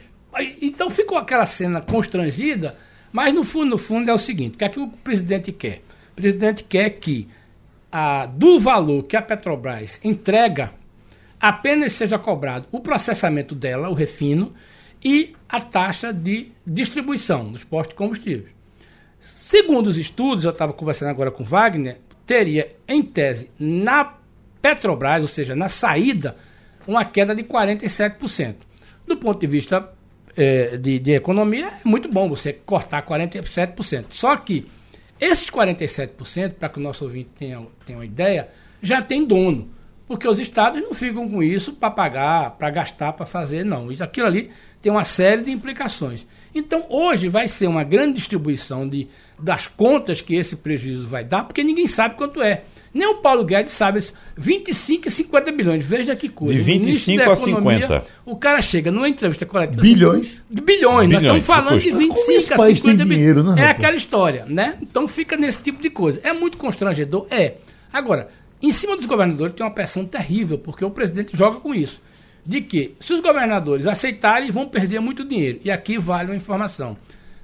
[0.62, 2.76] Então ficou aquela cena constrangida,
[3.14, 5.84] mas no fundo, no fundo é o seguinte, o que é que o presidente quer?
[6.12, 7.30] O presidente quer que
[7.92, 10.74] a, do valor que a Petrobras entrega
[11.40, 14.52] apenas seja cobrado o processamento dela, o refino,
[15.04, 18.50] e a taxa de distribuição dos postos de combustíveis.
[19.20, 24.16] Segundo os estudos, eu estava conversando agora com Wagner, teria, em tese, na
[24.62, 26.36] Petrobras, ou seja, na saída,
[26.88, 28.56] uma queda de 47%.
[29.06, 29.94] Do ponto de vista
[30.36, 34.06] é, de, de economia, é muito bom você cortar 47%.
[34.10, 34.68] Só que
[35.20, 38.50] esses 47%, para que o nosso ouvinte tenha, tenha uma ideia,
[38.82, 39.70] já tem dono.
[40.08, 43.92] Porque os estados não ficam com isso para pagar, para gastar, para fazer, não.
[43.92, 46.28] Isso, aquilo ali tem uma série de implicações.
[46.54, 49.08] Então, hoje vai ser uma grande distribuição de,
[49.40, 52.64] das contas que esse prejuízo vai dar, porque ninguém sabe quanto é.
[52.94, 54.00] Nem o Paulo Guedes sabe
[54.38, 55.84] 25 e 50 bilhões.
[55.84, 56.54] Veja que coisa.
[56.54, 58.04] De 25 a 50.
[58.24, 59.82] O cara chega numa entrevista coletiva.
[59.82, 60.42] Bilhões?
[60.50, 61.08] De bilhões.
[61.08, 61.12] bilhões.
[61.12, 63.56] Nós estamos falando de 25 a 50 bilhões.
[63.56, 64.78] Né, é aquela história, né?
[64.82, 66.20] Então fica nesse tipo de coisa.
[66.24, 67.26] É muito constrangedor?
[67.32, 67.56] É.
[67.92, 68.30] Agora,
[68.62, 72.02] em cima dos governadores tem uma pressão terrível, porque o presidente joga com isso.
[72.46, 75.60] De que, se os governadores aceitarem, vão perder muito dinheiro.
[75.64, 76.96] E aqui vale uma informação.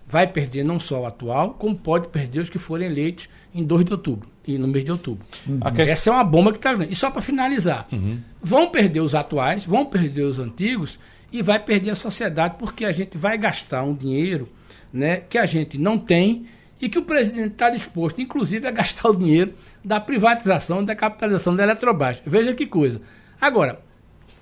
[0.08, 3.86] Vai perder não só o atual, como pode perder os que forem eleitos em 2
[3.86, 5.26] de outubro e no mês de outubro.
[5.48, 5.60] Uhum.
[5.78, 6.92] Essa é uma bomba que está grande.
[6.92, 8.20] E só para finalizar, uhum.
[8.42, 11.00] vão perder os atuais, vão perder os antigos
[11.32, 14.50] e vai perder a sociedade porque a gente vai gastar um dinheiro
[14.92, 16.46] né, que a gente não tem
[16.82, 21.56] e que o presidente está disposto, inclusive, a gastar o dinheiro da privatização, da capitalização
[21.56, 22.22] da Eletrobras.
[22.26, 23.02] Veja que coisa.
[23.40, 23.80] Agora,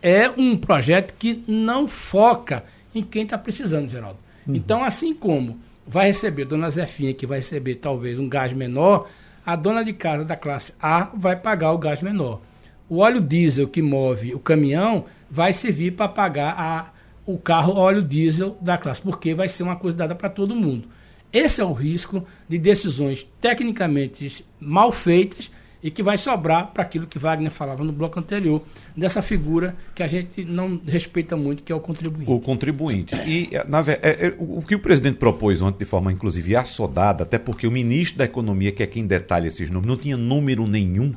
[0.02, 4.20] é um projeto que não foca em quem está precisando, Geraldo.
[4.48, 4.56] Uhum.
[4.56, 9.08] Então, assim como vai receber, dona Zefinha, que vai receber talvez um gás menor,
[9.46, 12.42] a dona de casa da classe A vai pagar o gás menor.
[12.90, 16.92] O óleo diesel que move o caminhão vai servir para pagar a,
[17.26, 20.90] o carro óleo diesel da classe, porque vai ser uma coisa dada para todo mundo.
[21.32, 27.08] Esse é o risco de decisões tecnicamente mal feitas e que vai sobrar para aquilo
[27.08, 28.62] que Wagner falava no bloco anterior,
[28.96, 32.32] dessa figura que a gente não respeita muito, que é o contribuinte.
[32.32, 33.16] O contribuinte.
[33.26, 37.38] E na, é, é, o que o presidente propôs ontem, de forma inclusive assodada, até
[37.38, 41.14] porque o ministro da Economia, que é quem detalha esses números, não tinha número nenhum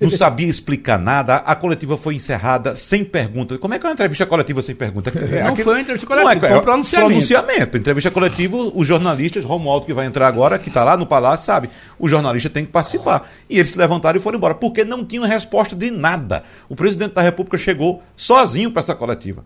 [0.00, 1.36] não sabia explicar nada.
[1.36, 3.58] A coletiva foi encerrada sem pergunta.
[3.58, 5.12] Como é que é uma entrevista coletiva sem pergunta?
[5.34, 7.08] É, não foi uma entrevista coletiva, é, foi um pronunciamento.
[7.08, 7.78] pronunciamento.
[7.78, 11.70] Entrevista coletiva, os jornalistas, Romualdo que vai entrar agora, que está lá no palácio, sabe?
[11.98, 13.30] O jornalista tem que participar.
[13.48, 16.44] E eles se levantaram e foram embora, porque não tinham resposta de nada.
[16.68, 19.44] O presidente da República chegou sozinho para essa coletiva.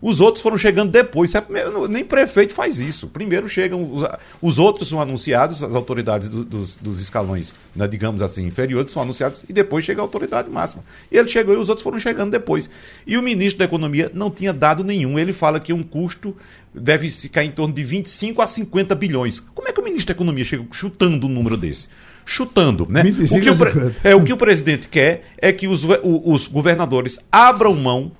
[0.00, 1.34] Os outros foram chegando depois.
[1.34, 1.44] É
[1.88, 3.06] nem prefeito faz isso.
[3.08, 4.04] Primeiro chegam, os,
[4.40, 9.02] os outros são anunciados, as autoridades do, dos, dos, escalões, né, digamos assim, inferiores são
[9.02, 10.84] anunciados e depois chega a autoridade máxima.
[11.10, 12.68] E ele chegou e os outros foram chegando depois.
[13.06, 15.18] E o ministro da Economia não tinha dado nenhum.
[15.18, 16.36] Ele fala que um custo
[16.74, 19.40] deve ficar em torno de 25 a 50 bilhões.
[19.40, 21.88] Como é que o ministro da Economia chega chutando um número desse?
[22.26, 23.02] chutando, né?
[23.30, 23.54] O que o,
[24.02, 28.10] é, o que o presidente quer é que os, os governadores abram mão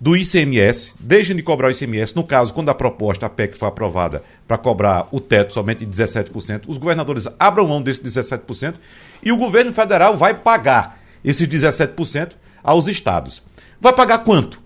[0.00, 3.68] do ICMS, deixem de cobrar o ICMS, no caso, quando a proposta, a PEC foi
[3.68, 8.74] aprovada para cobrar o teto somente de 17%, os governadores abram mão desse 17%
[9.22, 12.32] e o governo federal vai pagar esses 17%
[12.62, 13.42] aos estados.
[13.80, 14.60] Vai pagar quanto?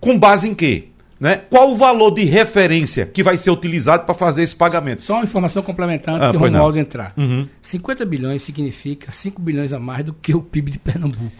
[0.00, 0.88] Com base em quê?
[1.18, 1.36] Né?
[1.36, 5.02] Qual o valor de referência que vai ser utilizado para fazer esse pagamento?
[5.02, 7.14] Só uma informação complementar antes ah, que o Romualdo entrar.
[7.16, 7.48] Uhum.
[7.62, 11.32] 50 bilhões significa 5 bilhões a mais do que o PIB de Pernambuco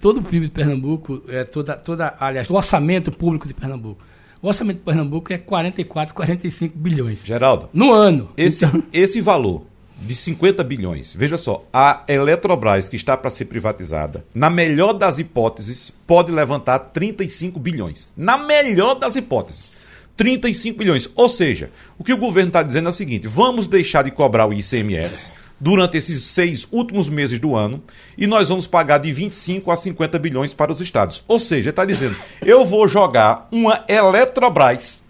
[0.00, 4.02] todo o PIB de Pernambuco, é, toda, toda, aliás, o orçamento público de Pernambuco.
[4.42, 7.22] O orçamento de Pernambuco é 44, 45 bilhões.
[7.24, 7.68] Geraldo.
[7.72, 8.30] No ano.
[8.36, 8.82] Esse, então...
[8.92, 9.66] esse valor
[10.00, 15.18] de 50 bilhões, veja só, a Eletrobras, que está para ser privatizada, na melhor das
[15.18, 18.10] hipóteses, pode levantar 35 bilhões.
[18.16, 19.70] Na melhor das hipóteses.
[20.16, 21.08] 35 bilhões.
[21.14, 24.46] Ou seja, o que o governo está dizendo é o seguinte: vamos deixar de cobrar
[24.46, 27.82] o ICMS durante esses seis últimos meses do ano
[28.16, 31.22] e nós vamos pagar de 25 a 50 bilhões para os estados.
[31.28, 35.02] Ou seja, está dizendo, eu vou jogar uma Eletrobras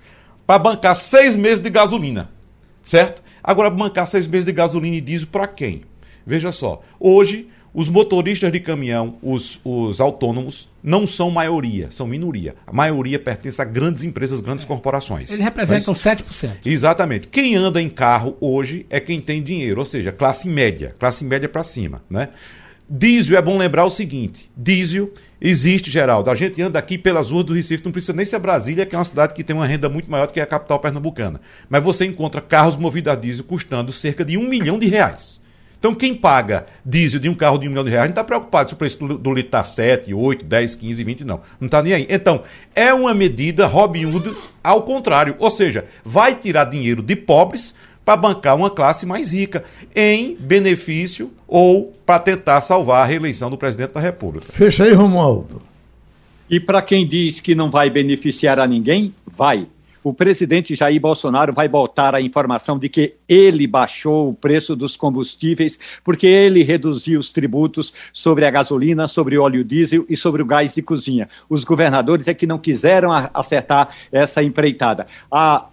[0.46, 2.28] para bancar seis meses de gasolina,
[2.82, 3.22] certo?
[3.42, 5.82] Agora, bancar seis meses de gasolina e diesel para quem?
[6.26, 12.54] Veja só, hoje os motoristas de caminhão, os, os autônomos, não são maioria, são minoria.
[12.66, 15.30] A maioria pertence a grandes empresas, grandes corporações.
[15.30, 16.56] Eles representam Mas, 7%.
[16.64, 17.28] Exatamente.
[17.28, 21.48] Quem anda em carro hoje é quem tem dinheiro, ou seja, classe média, classe média
[21.48, 22.30] para cima, né?
[22.92, 26.28] Diesel é bom lembrar o seguinte: diesel existe, Geraldo.
[26.28, 28.98] A gente anda aqui pelas ruas do Recife, não precisa nem ser Brasília, que é
[28.98, 31.40] uma cidade que tem uma renda muito maior do que a capital pernambucana.
[31.68, 35.39] Mas você encontra carros movidos a diesel custando cerca de um milhão de reais.
[35.80, 38.68] Então, quem paga diesel de um carro de um milhão de reais não está preocupado
[38.68, 41.40] se o preço do, do litro está 7, 8, 10, 15, 20, não.
[41.58, 42.06] Não está nem aí.
[42.10, 42.42] Então,
[42.74, 45.34] é uma medida Robin Hood ao contrário.
[45.38, 49.64] Ou seja, vai tirar dinheiro de pobres para bancar uma classe mais rica,
[49.96, 54.52] em benefício ou para tentar salvar a reeleição do presidente da República.
[54.52, 55.62] Fecha aí, Romualdo.
[56.50, 59.66] E para quem diz que não vai beneficiar a ninguém, vai
[60.02, 64.96] o presidente Jair Bolsonaro vai botar a informação de que ele baixou o preço dos
[64.96, 70.42] combustíveis porque ele reduziu os tributos sobre a gasolina, sobre o óleo diesel e sobre
[70.42, 71.28] o gás de cozinha.
[71.48, 75.06] Os governadores é que não quiseram acertar essa empreitada.
[75.30, 75.66] A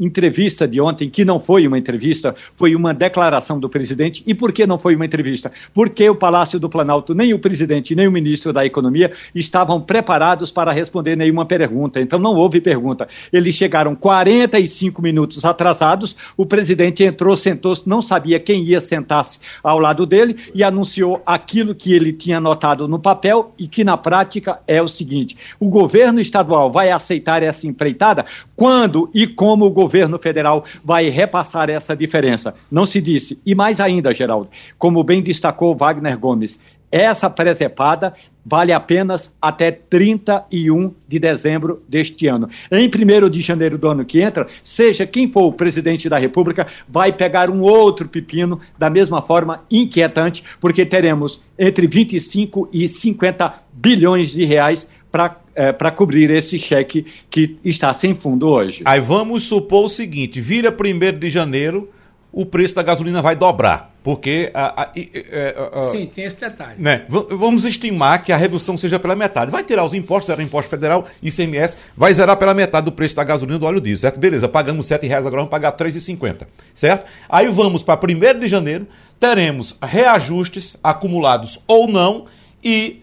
[0.00, 4.22] entrevista de ontem, que não foi uma entrevista, foi uma declaração do presidente.
[4.26, 5.52] E por que não foi uma entrevista?
[5.74, 10.50] Porque o Palácio do Planalto, nem o presidente, nem o ministro da Economia estavam preparados
[10.50, 12.00] para responder nenhuma pergunta.
[12.00, 13.06] Então não houve pergunta.
[13.30, 19.78] Eles chegaram 45 minutos atrasados, o presidente entrou, sentou-se, não sabia quem ia sentar-se ao
[19.78, 24.60] lado dele e anunciou aquilo que ele tinha anotado no papel e que na prática
[24.66, 28.24] é o seguinte: o governo estadual vai aceitar essa empreitada
[28.56, 32.54] quando e como o governo governo federal vai repassar essa diferença.
[32.70, 33.40] Não se disse.
[33.44, 36.60] E mais ainda, Geraldo, como bem destacou Wagner Gomes,
[36.92, 38.14] essa presepada
[38.44, 42.48] vale apenas até 31 de dezembro deste ano.
[42.70, 46.66] Em 1 de janeiro do ano que entra, seja quem for o presidente da República,
[46.88, 53.54] vai pegar um outro pepino da mesma forma inquietante, porque teremos entre 25 e 50
[53.72, 58.82] bilhões de reais para é, para cobrir esse cheque que está sem fundo hoje.
[58.84, 61.90] Aí vamos supor o seguinte: vira 1 de janeiro,
[62.32, 63.90] o preço da gasolina vai dobrar.
[64.02, 64.50] Porque.
[64.54, 66.76] A, a, a, a, Sim, tem esse detalhe.
[66.78, 67.04] Né?
[67.08, 69.50] Vamos estimar que a redução seja pela metade.
[69.50, 73.24] Vai tirar os impostos, zerar imposto federal, ICMS, vai zerar pela metade do preço da
[73.24, 74.18] gasolina do óleo diesel, certo?
[74.18, 77.06] Beleza, pagamos R$ reais agora vamos pagar R$ 3,50, certo?
[77.28, 78.86] Aí vamos para 1 de janeiro,
[79.18, 82.24] teremos reajustes acumulados ou não
[82.64, 83.02] e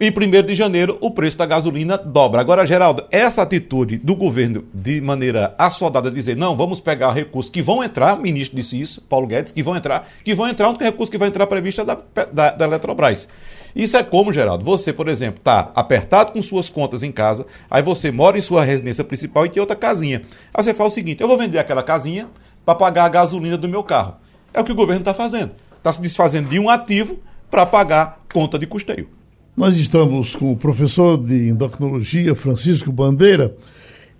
[0.00, 2.40] em 1 de janeiro, o preço da gasolina dobra.
[2.40, 7.60] Agora, Geraldo, essa atitude do governo de maneira assodada dizer, não, vamos pegar recursos que
[7.60, 10.78] vão entrar, o ministro disse isso, Paulo Guedes, que vão entrar, que vão entrar, o
[10.78, 11.98] recurso que vai entrar previsto é da,
[12.32, 13.28] da, da Eletrobras.
[13.74, 17.82] Isso é como, Geraldo, você, por exemplo, está apertado com suas contas em casa, aí
[17.82, 20.22] você mora em sua residência principal e tem outra casinha.
[20.54, 22.28] Aí você fala o seguinte, eu vou vender aquela casinha
[22.64, 24.14] para pagar a gasolina do meu carro.
[24.54, 25.52] É o que o governo está fazendo.
[25.76, 27.18] Está se desfazendo de um ativo
[27.50, 29.17] para pagar conta de custeio.
[29.58, 33.56] Nós estamos com o professor de endocrinologia, Francisco Bandeira.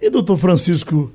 [0.02, 1.12] E, doutor Francisco,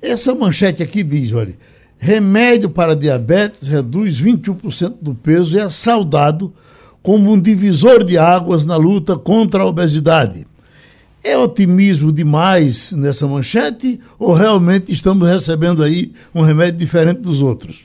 [0.00, 1.54] essa manchete aqui diz: olha,
[1.98, 6.54] remédio para diabetes reduz 21% do peso e é saudado
[7.02, 10.46] como um divisor de águas na luta contra a obesidade.
[11.24, 17.84] É otimismo demais nessa manchete ou realmente estamos recebendo aí um remédio diferente dos outros?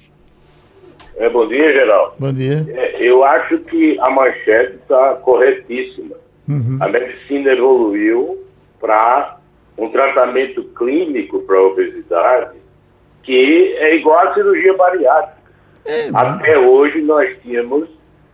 [1.17, 2.13] É, bom dia, Geraldo.
[2.19, 2.67] Bom dia.
[2.69, 6.15] É, eu acho que a manchete está corretíssima.
[6.47, 6.77] Uhum.
[6.81, 8.45] A medicina evoluiu
[8.79, 9.37] para
[9.77, 12.59] um tratamento clínico para a obesidade
[13.23, 15.51] que é igual à cirurgia bariátrica.
[15.85, 17.87] É, Até hoje nós tínhamos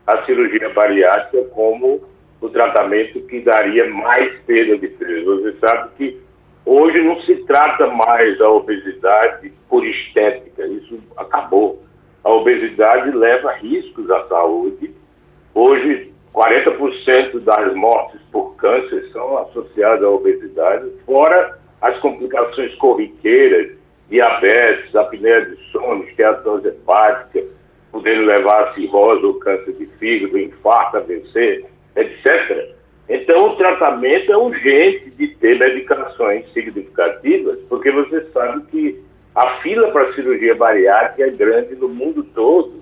[0.08, 2.02] a cirurgia bariátrica como
[2.40, 5.42] o tratamento que daria mais perda de peso.
[5.42, 6.22] Você sabe que
[6.66, 11.84] hoje não se trata mais a obesidade por estética, isso acabou
[12.26, 14.92] a obesidade leva riscos à saúde.
[15.54, 23.78] Hoje, 40% das mortes por câncer são associadas à obesidade, fora as complicações corriqueiras,
[24.10, 27.44] diabetes, apneia de sono, esteatose hepática,
[27.92, 31.64] podendo levar a cirrose ou câncer de fígado, infarto, AVC,
[31.96, 32.76] etc.
[33.08, 39.04] Então, o tratamento é urgente de ter medicações significativas, porque você sabe que
[39.36, 42.82] a fila para cirurgia bariátrica é grande no mundo todo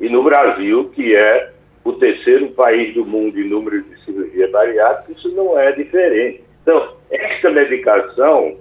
[0.00, 1.52] e no Brasil, que é
[1.84, 6.42] o terceiro país do mundo em número de cirurgia bariátrica, isso não é diferente.
[6.62, 8.56] Então, esta medicação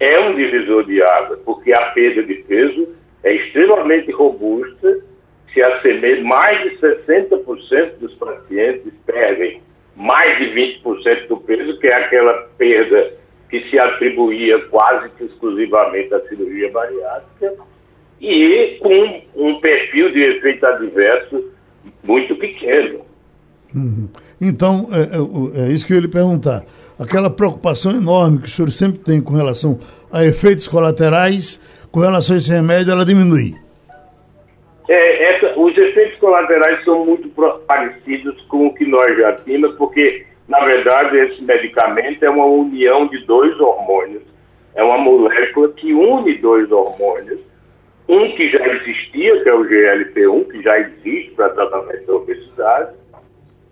[0.00, 5.00] é um divisor de água, porque a perda de peso é extremamente robusta,
[5.52, 9.62] se assemelha, mais de 60% dos pacientes perdem
[9.94, 13.14] mais de 20% do peso, que é aquela perda
[13.48, 17.54] que se atribuía quase que exclusivamente à cirurgia bariátrica,
[18.20, 21.44] e com um perfil de efeito adverso
[22.02, 23.00] muito pequeno.
[23.74, 24.08] Uhum.
[24.40, 26.64] Então, é, é, é, isso que eu ia lhe perguntar.
[26.98, 29.78] Aquela preocupação enorme que o senhor sempre tem com relação
[30.10, 33.54] a efeitos colaterais, com relação a esse remédio, ela diminui.
[34.88, 37.28] É, essa, os efeitos colaterais são muito
[37.66, 43.08] parecidos com o que nós já tínhamos, porque na verdade, esse medicamento é uma união
[43.08, 44.22] de dois hormônios.
[44.74, 47.40] É uma molécula que une dois hormônios.
[48.08, 52.94] Um que já existia, que é o GLP-1, que já existe para tratamento da obesidade.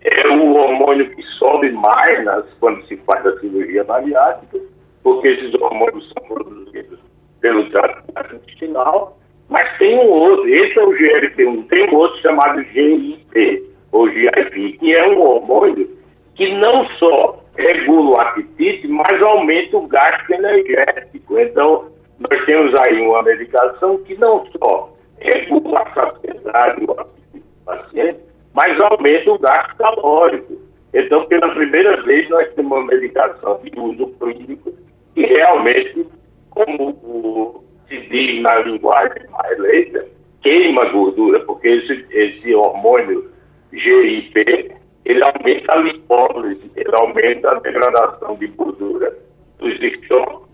[0.01, 4.59] É o hormônio que sobe mais nas, quando se faz a cirurgia bariátrica,
[5.01, 6.99] porque esses hormônios são produzidos
[7.39, 8.03] pelo trato
[8.33, 9.17] intestinal.
[9.47, 14.73] Mas tem um outro, esse é o GLP-1, tem um outro chamado GIP, ou GIP,
[14.79, 15.94] que é um hormônio
[16.35, 21.39] que não só regula o apetite, mas aumenta o gasto energético.
[21.39, 21.85] Então,
[22.19, 28.19] nós temos aí uma medicação que não só regula a saciedade, o apetite do paciente,
[28.53, 30.53] mas aumenta o gasto calórico.
[30.93, 34.73] Então, pela primeira vez, nós temos uma medicação de uso clínico
[35.13, 36.05] que realmente,
[36.49, 40.05] como o, se diz na linguagem mais leiga,
[40.41, 43.29] queima gordura, porque esse, esse hormônio
[43.73, 44.75] GIP
[45.05, 49.15] ele aumenta a lipólise, ele aumenta a degradação de gordura
[49.59, 50.45] dos estômagos.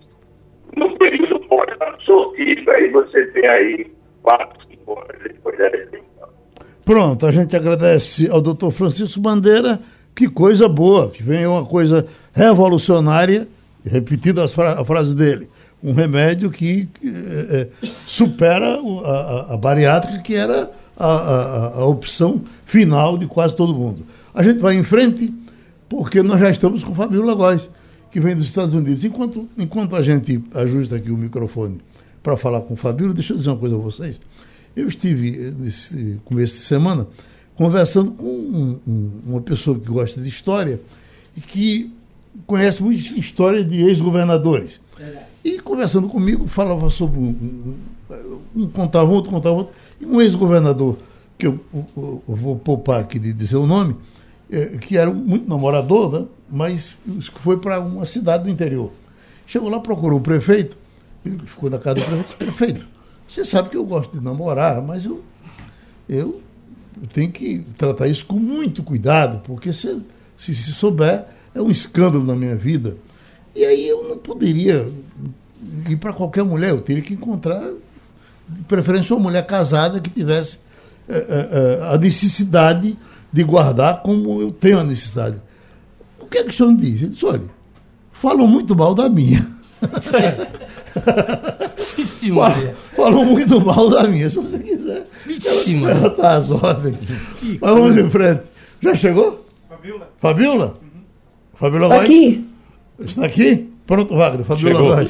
[0.75, 3.91] No período pós-absortivo, aí você tem aí
[4.21, 6.01] quatro, cinco horas depois da refeição.
[6.85, 9.79] Pronto, a gente agradece ao doutor Francisco Bandeira,
[10.15, 13.47] que coisa boa, que vem uma coisa revolucionária,
[13.85, 15.49] repetindo fra a frase dele,
[15.83, 17.67] um remédio que é, é,
[18.05, 24.05] supera a, a, a, bariátrica, que era a, a opção final de quase todo mundo.
[24.33, 25.33] A gente vai em frente
[25.89, 27.69] porque nós já estamos com o Fabíola Góes,
[28.11, 29.03] que vem dos Estados Unidos.
[29.03, 31.81] Enquanto, enquanto a gente ajusta aqui o microfone
[32.23, 34.21] para falar com o Fabíola, deixa eu dizer uma coisa a vocês.
[34.75, 37.07] Eu estive, eh, nesse começo de semana,
[37.55, 40.79] conversando com um, um, uma pessoa que gosta de história
[41.35, 41.91] e que
[42.45, 44.79] conhece muito história de ex-governadores.
[45.43, 47.75] E conversando comigo, falava sobre um,
[48.09, 49.73] um, um contava outro, contava outro.
[50.01, 50.97] Um ex-governador,
[51.37, 53.95] que eu, eu, eu, vou poupar aqui de dizer o nome,
[54.81, 56.27] que era muito namorador, né?
[56.49, 56.97] mas
[57.39, 58.91] foi para uma cidade do interior.
[59.47, 60.77] Chegou lá, procurou o prefeito,
[61.45, 62.87] ficou na casa do prefeito, disse, prefeito,
[63.27, 65.23] você sabe que eu gosto de namorar, mas eu,
[66.09, 66.41] eu
[67.13, 70.01] tenho que tratar isso com muito cuidado, porque se,
[70.35, 71.25] se, se souber,
[71.55, 72.97] é um escândalo na minha vida.
[73.55, 74.89] E aí eu não poderia
[75.89, 77.69] ir para qualquer mulher, eu teria que encontrar,
[78.47, 80.57] de preferência, uma mulher casada que tivesse
[81.07, 82.97] é, é, a necessidade
[83.31, 85.37] de guardar como eu tenho a necessidade.
[86.19, 87.01] O que é que o senhor me diz?
[87.01, 87.49] Ele disse, olha,
[88.11, 89.47] falam muito mal da minha.
[92.35, 95.07] falam, falam muito mal da minha, se você quiser.
[95.25, 96.99] Vixe, ela está às ordens.
[97.59, 98.43] Mas vamos em frente.
[98.81, 99.45] Já chegou?
[99.69, 100.09] Fabiola.
[100.19, 100.77] Fabiola?
[100.81, 101.01] Uhum.
[101.55, 101.99] Fabiola vai?
[101.99, 102.47] Aqui.
[102.99, 103.71] Está aqui?
[103.87, 104.45] Pronto, Wagner.
[104.45, 105.05] Fabiola vai.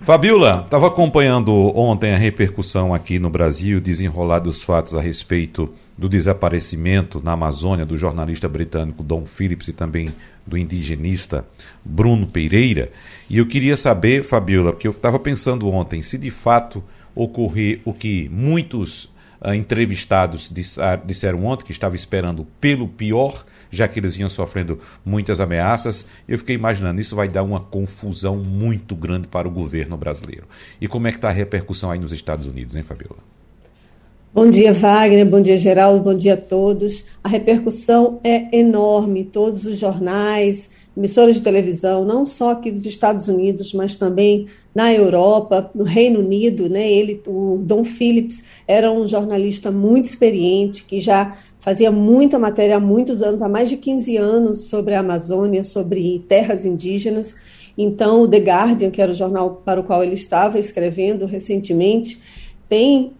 [0.00, 6.08] Fabiola, estava acompanhando ontem a repercussão aqui no Brasil, desenrolar dos fatos a respeito do
[6.08, 10.12] desaparecimento na Amazônia do jornalista britânico Don Phillips e também
[10.46, 11.46] do indigenista
[11.84, 12.90] Bruno Pereira.
[13.30, 16.82] E eu queria saber, Fabiola, porque eu estava pensando ontem, se de fato
[17.14, 19.04] ocorrer o que muitos
[19.40, 20.52] uh, entrevistados
[21.04, 26.06] disseram ontem, que estava esperando pelo pior, já que eles vinham sofrendo muitas ameaças.
[26.26, 30.46] Eu fiquei imaginando, isso vai dar uma confusão muito grande para o governo brasileiro.
[30.80, 33.18] E como é que está a repercussão aí nos Estados Unidos, hein, Fabiola?
[34.34, 35.24] Bom dia, Wagner.
[35.24, 36.02] Bom dia, Geraldo.
[36.02, 37.04] Bom dia a todos.
[37.22, 39.24] A repercussão é enorme.
[39.24, 44.92] Todos os jornais, emissoras de televisão, não só aqui dos Estados Unidos, mas também na
[44.92, 46.90] Europa, no Reino Unido, né?
[46.90, 52.80] Ele, o Don Phillips, era um jornalista muito experiente que já fazia muita matéria há
[52.80, 57.36] muitos anos, há mais de 15 anos, sobre a Amazônia, sobre terras indígenas.
[57.78, 62.18] Então, o The Guardian, que era o jornal para o qual ele estava escrevendo recentemente,
[62.68, 63.12] tem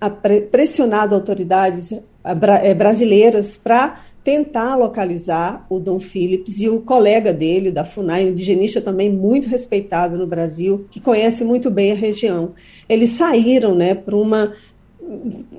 [0.51, 7.85] pressionado autoridades eh, brasileiras para tentar localizar o Dom Phillips e o colega dele, da
[7.85, 12.53] FUNAI, um indigenista também muito respeitado no Brasil, que conhece muito bem a região.
[12.89, 14.53] Eles saíram né, para uma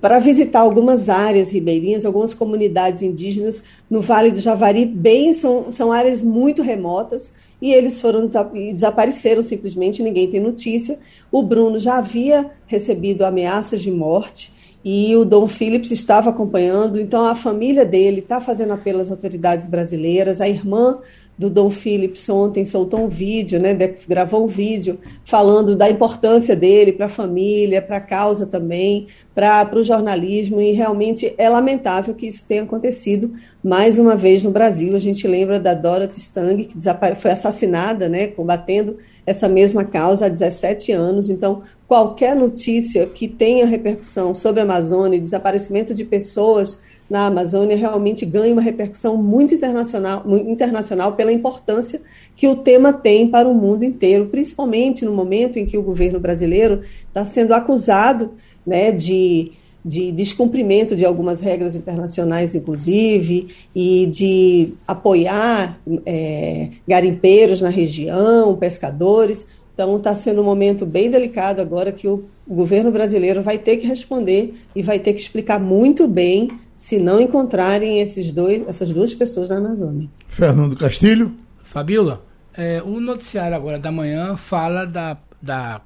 [0.01, 5.91] para visitar algumas áreas ribeirinhas, algumas comunidades indígenas no Vale do Javari, bem são, são
[5.91, 7.31] áreas muito remotas,
[7.66, 10.99] e eles foram desapareceram simplesmente, ninguém tem notícia.
[11.32, 14.53] O Bruno já havia recebido ameaças de morte
[14.86, 19.66] e o Dom Phillips estava acompanhando, então a família dele está fazendo apelo às autoridades
[19.66, 20.99] brasileiras, a irmã
[21.38, 23.73] do Dom Phillips ontem soltou um vídeo, né,
[24.07, 29.69] gravou um vídeo falando da importância dele para a família, para a causa também, para
[29.77, 34.95] o jornalismo, e realmente é lamentável que isso tenha acontecido mais uma vez no Brasil.
[34.95, 36.77] A gente lembra da Dorothy Stang, que
[37.17, 43.65] foi assassinada, né, combatendo essa mesma causa há 17 anos, então qualquer notícia que tenha
[43.65, 49.53] repercussão sobre a Amazônia e desaparecimento de pessoas na Amazônia realmente ganha uma repercussão muito
[49.53, 52.01] internacional, muito internacional pela importância
[52.36, 56.20] que o tema tem para o mundo inteiro, principalmente no momento em que o governo
[56.20, 58.32] brasileiro está sendo acusado
[58.66, 59.51] né, de,
[59.84, 69.45] de descumprimento de algumas regras internacionais, inclusive, e de apoiar é, garimpeiros na região, pescadores.
[69.76, 73.86] Então, está sendo um momento bem delicado agora que o governo brasileiro vai ter que
[73.86, 79.13] responder e vai ter que explicar muito bem se não encontrarem esses dois, essas duas
[79.13, 80.09] pessoas na Amazônia.
[80.28, 81.36] Fernando Castilho.
[81.63, 82.23] Fabiola,
[82.53, 85.82] é, o noticiário agora da manhã fala da, da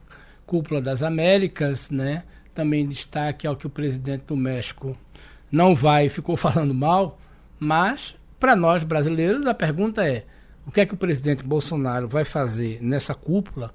[0.46, 2.24] Cúpula das Américas, né?
[2.54, 4.96] Também destaque ao que o presidente do México
[5.52, 7.20] não vai, ficou falando mal,
[7.60, 10.26] mas para nós brasileiros a pergunta é:
[10.66, 13.74] o que é que o presidente Bolsonaro vai fazer nessa cúpula?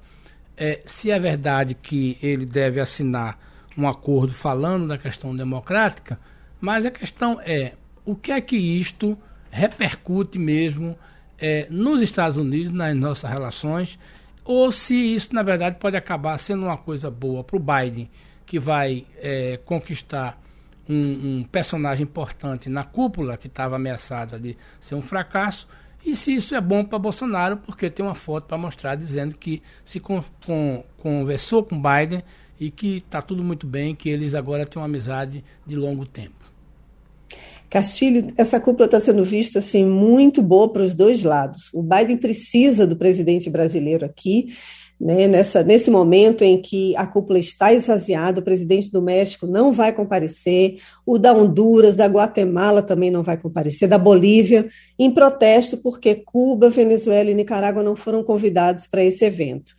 [0.57, 3.39] É, se é verdade que ele deve assinar
[3.77, 6.19] um acordo falando da questão democrática,
[6.61, 7.73] mas a questão é
[8.05, 9.19] o que é que isto
[9.51, 10.97] repercute mesmo
[11.39, 13.99] é, nos Estados Unidos, nas nossas relações,
[14.45, 18.11] ou se isso, na verdade, pode acabar sendo uma coisa boa para o Biden,
[18.45, 20.39] que vai é, conquistar
[20.89, 25.67] um, um, personagem importante na cúpula, que estava ameaçada de ser um fracasso,
[26.05, 29.63] e se isso é bom para Bolsonaro, porque tem uma foto para mostrar dizendo que
[29.87, 32.23] se conversou com Biden
[32.59, 36.53] e que está tudo muito bem, que eles agora têm uma amizade de longo tempo.
[37.69, 41.71] Castilho, essa cúpula está sendo vista assim muito boa para os dois lados.
[41.75, 44.47] O Biden precisa do presidente brasileiro aqui,
[45.01, 49.73] né, nessa, nesse momento em que a cúpula está esvaziada, o presidente do México não
[49.73, 55.79] vai comparecer, o da Honduras, da Guatemala também não vai comparecer, da Bolívia, em protesto
[55.79, 59.75] porque Cuba, Venezuela e Nicarágua não foram convidados para esse evento.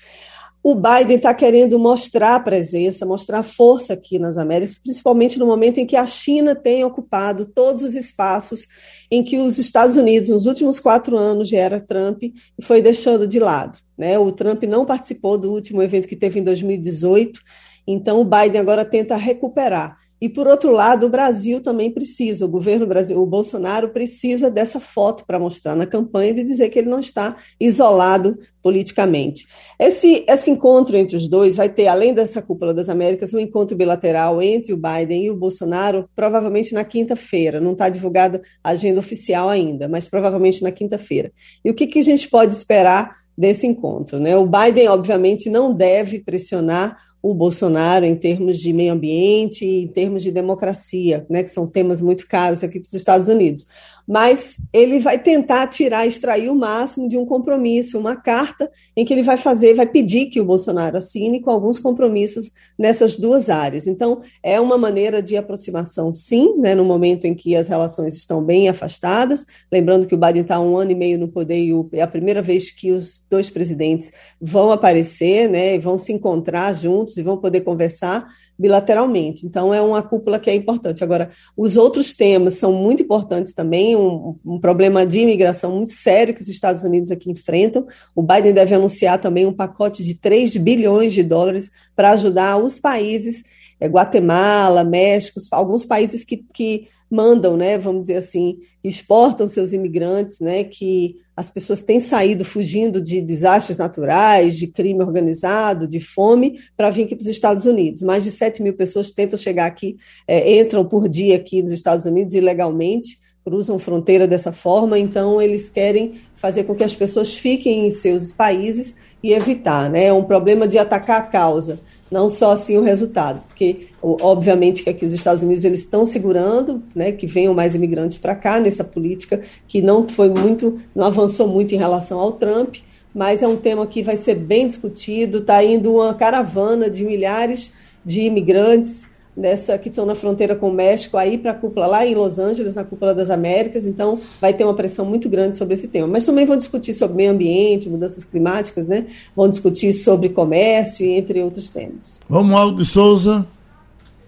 [0.68, 5.86] O Biden está querendo mostrar presença, mostrar força aqui nas Américas, principalmente no momento em
[5.86, 8.66] que a China tem ocupado todos os espaços
[9.11, 12.24] em que os Estados Unidos, nos últimos quatro anos de era Trump,
[12.63, 13.78] foi deixando de lado.
[13.95, 14.18] Né?
[14.18, 17.39] O Trump não participou do último evento que teve em 2018,
[17.86, 19.95] então o Biden agora tenta recuperar.
[20.26, 24.80] E, por outro lado, o Brasil também precisa, o governo Brasil, o Bolsonaro precisa dessa
[24.80, 29.45] foto para mostrar na campanha de dizer que ele não está isolado politicamente.
[29.78, 33.78] Esse, esse encontro entre os dois vai ter, além dessa cúpula das Américas, um encontro
[33.78, 37.61] bilateral entre o Biden e o Bolsonaro, provavelmente na quinta-feira.
[37.61, 41.32] Não está divulgada a agenda oficial ainda, mas provavelmente na quinta-feira.
[41.63, 44.19] E o que, que a gente pode esperar desse encontro?
[44.19, 44.36] Né?
[44.36, 46.97] O Biden, obviamente, não deve pressionar
[47.28, 51.65] o Bolsonaro em termos de meio ambiente e em termos de democracia, né, que são
[51.65, 53.65] temas muito caros aqui para os Estados Unidos
[54.07, 59.13] mas ele vai tentar tirar, extrair o máximo de um compromisso, uma carta em que
[59.13, 63.87] ele vai fazer, vai pedir que o Bolsonaro assine com alguns compromissos nessas duas áreas.
[63.87, 68.43] Então, é uma maneira de aproximação, sim, né, no momento em que as relações estão
[68.43, 69.45] bem afastadas.
[69.71, 72.41] Lembrando que o Biden está um ano e meio no poder e é a primeira
[72.41, 77.61] vez que os dois presidentes vão aparecer, né, vão se encontrar juntos e vão poder
[77.61, 78.27] conversar
[78.57, 79.45] bilateralmente.
[79.45, 81.03] Então, é uma cúpula que é importante.
[81.03, 86.33] Agora, os outros temas são muito importantes também, um, um, problema de imigração muito sério
[86.33, 87.85] que os Estados Unidos aqui enfrentam.
[88.15, 92.79] O Biden deve anunciar também um pacote de 3 bilhões de dólares para ajudar os
[92.79, 93.43] países,
[93.79, 100.39] é, Guatemala, México, alguns países que, que mandam, né, vamos dizer assim, exportam seus imigrantes,
[100.39, 106.59] né, que as pessoas têm saído fugindo de desastres naturais, de crime organizado, de fome,
[106.77, 108.01] para vir aqui para os Estados Unidos.
[108.01, 109.97] Mais de 7 mil pessoas tentam chegar aqui,
[110.27, 115.69] é, entram por dia aqui nos Estados Unidos ilegalmente, cruzam fronteira dessa forma, então eles
[115.69, 120.05] querem fazer com que as pessoas fiquem em seus países e evitar, né?
[120.05, 121.79] É um problema de atacar a causa
[122.09, 126.83] não só assim o resultado, porque obviamente que aqui os Estados Unidos eles estão segurando,
[126.93, 131.47] né, que venham mais imigrantes para cá nessa política que não foi muito, não avançou
[131.47, 132.75] muito em relação ao Trump,
[133.13, 137.71] mas é um tema que vai ser bem discutido, está indo uma caravana de milhares
[138.03, 142.05] de imigrantes nessa que estão na fronteira com o México, aí para a cúpula lá
[142.05, 145.73] em Los Angeles, na cúpula das Américas, então vai ter uma pressão muito grande sobre
[145.73, 146.07] esse tema.
[146.07, 149.07] Mas também vão discutir sobre meio ambiente, mudanças climáticas, né?
[149.36, 152.21] Vão discutir sobre comércio e entre outros temas.
[152.29, 153.45] Romualdo de Souza.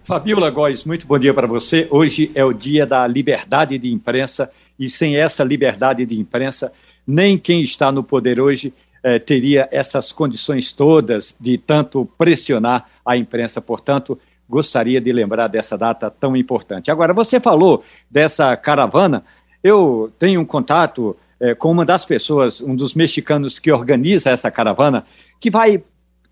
[0.04, 1.86] Fabiola Góes, muito bom dia para você.
[1.92, 4.50] Hoje é o dia da liberdade de imprensa
[4.80, 6.72] e sem essa liberdade de imprensa,
[7.06, 13.18] nem quem está no poder hoje eh, teria essas condições todas de tanto pressionar a
[13.18, 13.62] imprensa.
[13.62, 14.18] Portanto,
[14.50, 16.90] gostaria de lembrar dessa data tão importante.
[16.90, 19.24] Agora, você falou dessa caravana,
[19.64, 24.50] eu tenho um contato é, com uma das pessoas, um dos mexicanos que organiza essa
[24.50, 25.06] caravana,
[25.40, 25.84] que vai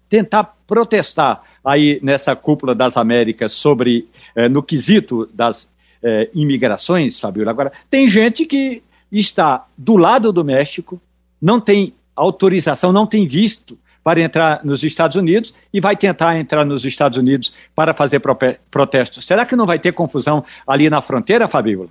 [0.09, 5.69] tentar protestar aí nessa cúpula das Américas sobre, é, no quesito das
[6.01, 7.51] é, imigrações, Fabiola.
[7.51, 11.01] Agora, tem gente que está do lado do México,
[11.41, 16.63] não tem autorização, não tem visto para entrar nos Estados Unidos e vai tentar entrar
[16.63, 18.21] nos Estados Unidos para fazer
[18.69, 19.25] protestos.
[19.25, 21.89] Será que não vai ter confusão ali na fronteira, Fabíola?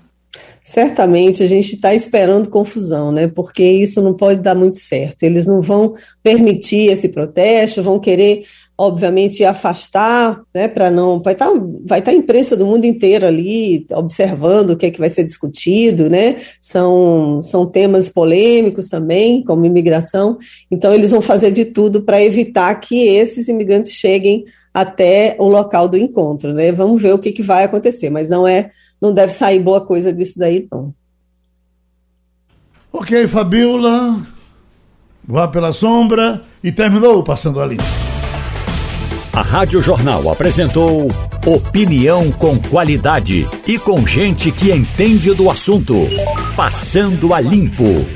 [0.62, 3.28] Certamente a gente está esperando confusão, né?
[3.28, 5.22] Porque isso não pode dar muito certo.
[5.22, 8.44] Eles não vão permitir esse protesto, vão querer
[8.76, 13.24] obviamente afastar, né, para não vai estar tá, vai tá a imprensa do mundo inteiro
[13.24, 16.38] ali observando o que é que vai ser discutido, né?
[16.60, 20.38] São são temas polêmicos também, como imigração.
[20.70, 25.88] Então eles vão fazer de tudo para evitar que esses imigrantes cheguem até o local
[25.88, 26.72] do encontro, né?
[26.72, 28.72] Vamos ver o que, que vai acontecer, mas não é
[29.04, 30.94] não deve sair boa coisa disso daí não.
[32.90, 34.22] Ok, Fabiola,
[35.28, 37.82] vá pela sombra e terminou passando a linha.
[39.30, 41.08] A Rádio Jornal apresentou
[41.44, 45.94] opinião com qualidade e com gente que entende do assunto.
[46.56, 48.14] Passando a limpo.